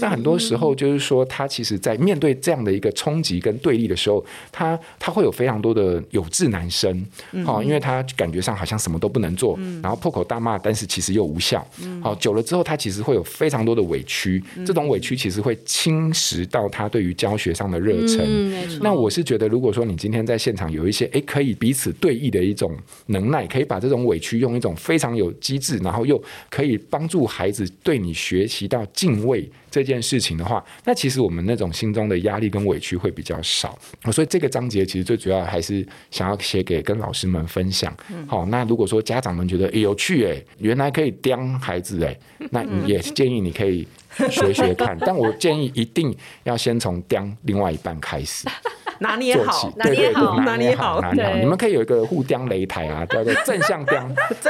[0.01, 7.07] 那很多时候就是说，他其实在面对这样的一个冲击跟对立的时候，他他会有非常多的有志难伸，
[7.45, 10.59] 好，因为他感觉上好像什么都不能做，然后破口大骂。
[10.59, 11.67] 但是其实又无效，
[12.03, 18.81] 好，久了之后，他其实会有非常多的委屈，这种委屈其实会侵蚀到他对于教学上的热忱。
[18.81, 22.77] 那我是觉得，如果说你今天在现场有一些诶可以彼此对弈的一种
[23.07, 26.21] 能耐，可以把这种委屈用一种非常有机智，然后又
[26.51, 29.49] 可以帮助孩子对你学习到敬畏。
[29.71, 33.79] 这件事情的话，那其实我们那种心中的压力跟委屈会比较少，
[34.13, 37.95] 所以这个章节其实最主要还是想要写给跟老师们分享。
[38.27, 42.19] 好，那如果说家长们觉得有趣哎，原来可以刁孩子哎，
[42.51, 43.87] 那也建议你可以
[44.31, 48.47] 学学看， 但我建议一定要先从刁另外一半开始。
[49.01, 51.33] 拿捏好，对对对，拿捏好，拿捏好。
[51.37, 54.03] 你们可以有一个互刁擂台啊，叫做 正向刁，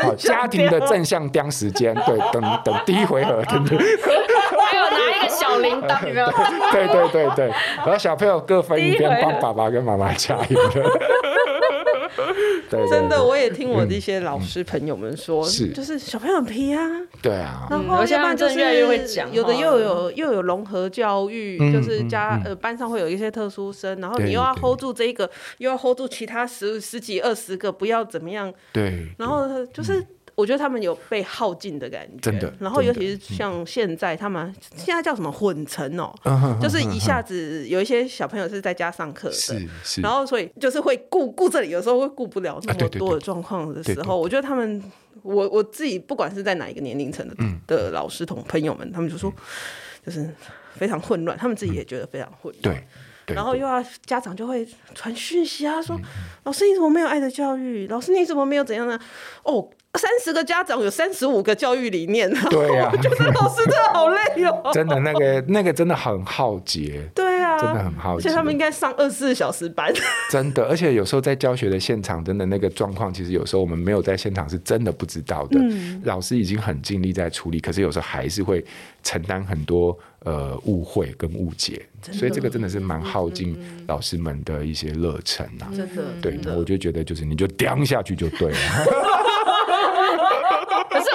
[0.02, 3.78] 好，家庭的正向刁时间，对，等等第一回合，对不对？
[3.78, 6.26] 还有拿一个小铃铛，有没有？
[6.72, 10.58] 对对对对，然后小朋友各分一边，帮爸爸跟妈妈加油。
[12.68, 15.68] 真的，我也听我的一些老师朋友们说，是。
[15.72, 16.88] 就是小朋友很皮啊，
[17.22, 30.04] 对啊，然后要不然就是越来越会讲，有的又有又有融合教育，就是加呃班上会有一些特殊生，然后你又要 hold 住这一个，又要 hold 住其他十十几二十个，不要怎么样，对，然后就是。
[30.39, 32.55] 我觉得他们有被耗尽的感觉，真的。
[32.61, 40.01] 然后尤其是像现在，他们现在叫什么混成哦、喔，就是一下子有一些小朋友是在家上课的，是是。
[40.01, 44.80] 然后所以就是会顾顾这里，有时候会顾不了那么多的状况的时候，我觉得他们，
[45.22, 47.34] 我我自己不管是在哪一个年龄层的
[47.66, 49.34] 的老师同朋友们，他们就说
[50.07, 50.32] 就是
[50.74, 52.76] 非常混乱，他们自己也觉得非常混乱。
[53.26, 53.34] 对。
[53.34, 56.01] 然后又要家长就会传讯息啊，说
[56.45, 57.89] 老师你怎么没有爱的教育？
[57.89, 58.97] 老师你怎么没有怎样呢？
[59.43, 59.68] 哦。
[59.95, 64.70] 三十个家长有三十五个教育理念，对呀、啊， 我觉得老师真的好累哦。
[64.72, 67.09] 真的，那个那个真的很耗竭。
[67.14, 68.28] 对啊，真的很耗竭。
[68.28, 69.93] 而且他们应该上二十四小时班。
[70.30, 75.59] 真的，而且有时候在教学的现场，真的那个状况，其实有时候我们没有在现场，是真的不知道的。
[75.59, 78.64] 嗯、老师已经很尽力在处理，可是有时候还是会
[79.03, 85.72] 承担很多呃误会跟误解，所以这个真的是蛮耗尽老师们的一些热忱啊。
[85.74, 88.59] 真的，对，我就觉得就是你就掉下去就对了。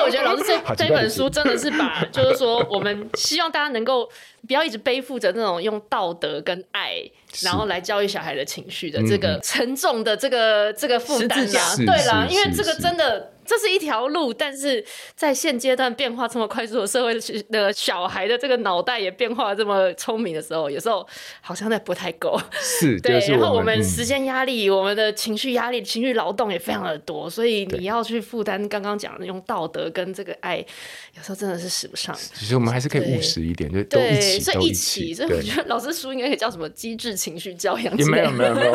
[0.03, 4.09] 我觉得老师这这本书真的是把， 就是说我们希望大家能够
[4.47, 6.97] 不要一直背负着那种用道德跟爱，
[7.41, 11.75] 然后来教育小孩的情绪的这个沉重的这个这个负担啊。
[11.77, 13.32] 对啦，因为这个真的。
[13.45, 14.83] 这是一条路，但是
[15.15, 17.13] 在现阶段变化这么快速的社会
[17.49, 21.07] 的小孩的这个脑袋也变化这么聪明的时候，有时候
[21.41, 22.39] 好像那不太够。
[22.53, 23.19] 是， 对。
[23.27, 32.15] 然后我们时间压力、嗯、我们的情绪压力、情绪劳动也非常的多，所以你要去负担刚刚讲的用道德跟这个爱，有时候真的是使不上。
[32.33, 35.13] 其实我们还是可以务实一点，就都一起，所以一起。
[35.13, 37.95] 所以我觉得老师书应该可以叫什么机智情绪教养。
[38.09, 38.73] 没有没有没有，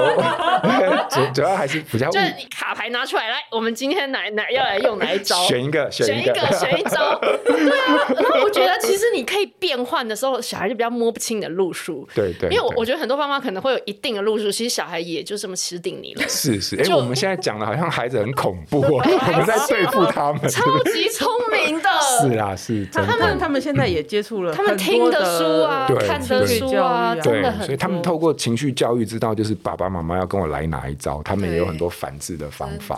[1.10, 2.08] 主主要还是比较。
[2.10, 5.36] 就是你卡牌拿出来，来，我们今天哪哪要来用哪一招？
[5.46, 7.18] 选一个，选一个，选一招。
[7.44, 12.06] 对啊，然后我觉得其实你可以变换的时候，小孩就比较摸不清你的路数。
[12.14, 16.28] 对对，因为我我觉得很多爸妈可能会有一定的路数，其实小孩也就这么吃定你了。
[16.28, 21.88] 是是， 哎，我们现在讲的好像孩子很恐怖，我们在对付他们，超级聪明的。
[22.20, 22.86] 是啊，是。
[22.92, 27.66] 他们他们现在也接触了，他们听的书啊，看的书啊，真的很。
[27.66, 32.96] 所以他们透过情绪教育知道，就是爸爸妈妈要跟我来哪一招，他们也有很多反制的方法。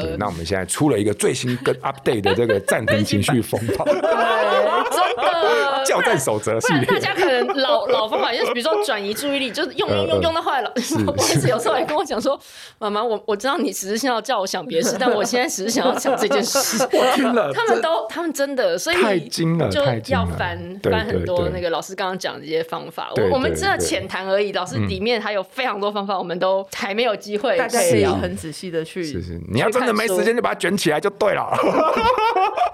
[0.00, 3.84] 对，那我们现在出了一个最新跟 update 的这个暂停情绪风暴，
[5.84, 6.84] 教战守则系列。
[6.86, 10.72] 大家可能老 老方法，就是比如说转移注意力，就是用用用用到后来了。
[11.06, 12.38] 我儿子有时候还跟我讲说
[12.78, 16.82] ：“妈妈，我我知道你只是想要叫我想别事，但我现在只是想要想这件事。
[16.92, 19.82] ”我听了，他们都他们真的，所以太精了，就
[20.12, 23.10] 要翻翻很多那个老师刚刚讲的这些方法。
[23.16, 29.02] 我我们真的浅谈而已，老师里面还有非常多方法，我们都还没有机会，大家也要很仔细的去。
[29.04, 31.50] 是是，你要真的没时间就把它卷起来就对了。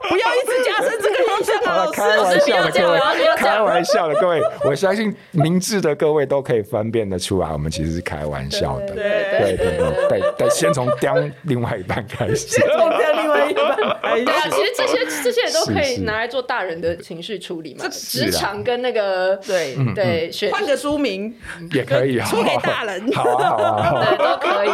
[0.09, 1.85] 不要一直加深这个印象啊！
[1.85, 2.99] 老师，开玩笑的各位，
[3.37, 8.95] 开玩笑的各位，我相信明智的各位都可以分辨得出来，我们其实是开玩笑的。
[8.95, 9.79] 对对对
[10.09, 14.25] 对对， 先从刁另外一半开始，先从刁另外一半开始。
[14.25, 17.87] 对啊，其实这些这些也都可以拿来做大人的情绪处理嘛。
[17.91, 21.35] 职场跟那个对对，换个书名
[21.73, 23.11] 也可以，出给大人。
[23.15, 24.71] 好啊好啊，对都可以。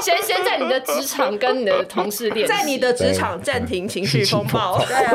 [0.00, 4.78] 先先在你的职场跟你的同事练，在你的职场暂停情绪 风暴。
[4.86, 5.14] 对啊，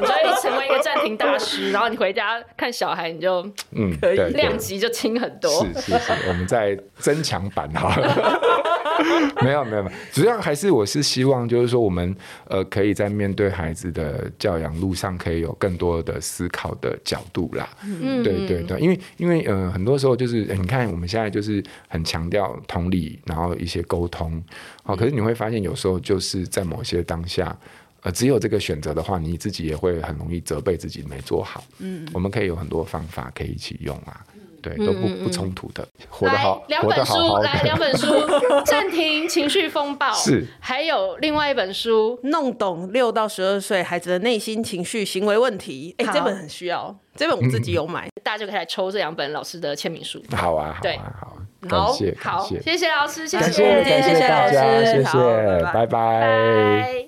[0.00, 5.64] 你就会成为一个暂停大师，然后你回家看小孩，你就嗯，可以量级就轻很多。
[5.64, 7.94] 是是是，我们在增强版哈。
[9.42, 12.12] 没有没有没有，主要还是我是希望，就是说我们
[12.48, 17.68] 呃，可以在面对孩子的教养路上，可以有更多的思考的角度啦。
[17.84, 24.42] 嗯，对对对，因为因为呃，很多时候就是你看我们现在就是很强调同理，然后一些沟通，
[24.82, 27.56] 好，可是你会发现有时候就是在某些当下。
[28.08, 31.62] 呃，只有这个选择的话，你自己也会很容易责备自己没做好。
[31.78, 34.24] 嗯，我们可以有很多方法可以一起用啊，
[34.62, 35.86] 对，都不不冲突的。
[36.08, 38.06] 活得好，两本书，来两本书，
[38.64, 45.94] 暂停情绪风暴是，还有另外一本书，弄懂六到十二岁孩子的内心情绪行为问题。
[45.98, 50.22] 哎，这本很需要，这本我自己有买，大家就可以来抽这两本老师的签名书。
[50.34, 51.36] 好啊，对，好，
[51.68, 57.07] 感谢，好，谢谢老师，谢谢，谢谢大家，谢谢，拜拜。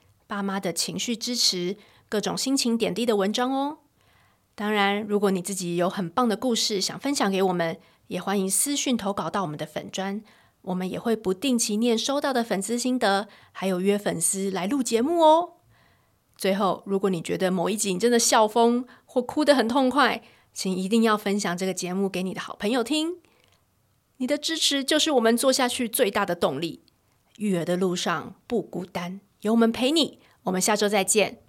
[0.31, 1.75] 爸妈的情绪支持、
[2.07, 3.79] 各种心情点滴的文章哦。
[4.55, 7.77] 当然，如果你自己有很棒的故事想分享给我们，
[8.07, 10.23] 也欢迎私讯投稿到我们的粉专，
[10.61, 15.55] 我们也会不定期念收到的粉丝心得，还有约粉丝来录节目哦。
[16.37, 20.23] 最后，如果你觉得某一集你真的笑疯或哭得很痛快，
[20.53, 23.17] 请一定要分享这个节目给你的好朋友听。
[24.15, 26.85] 你的支持就是我们做下去最大的动力。
[27.35, 30.19] 育儿的路上不孤单，有我们陪你。
[30.43, 31.39] 我们下周再见。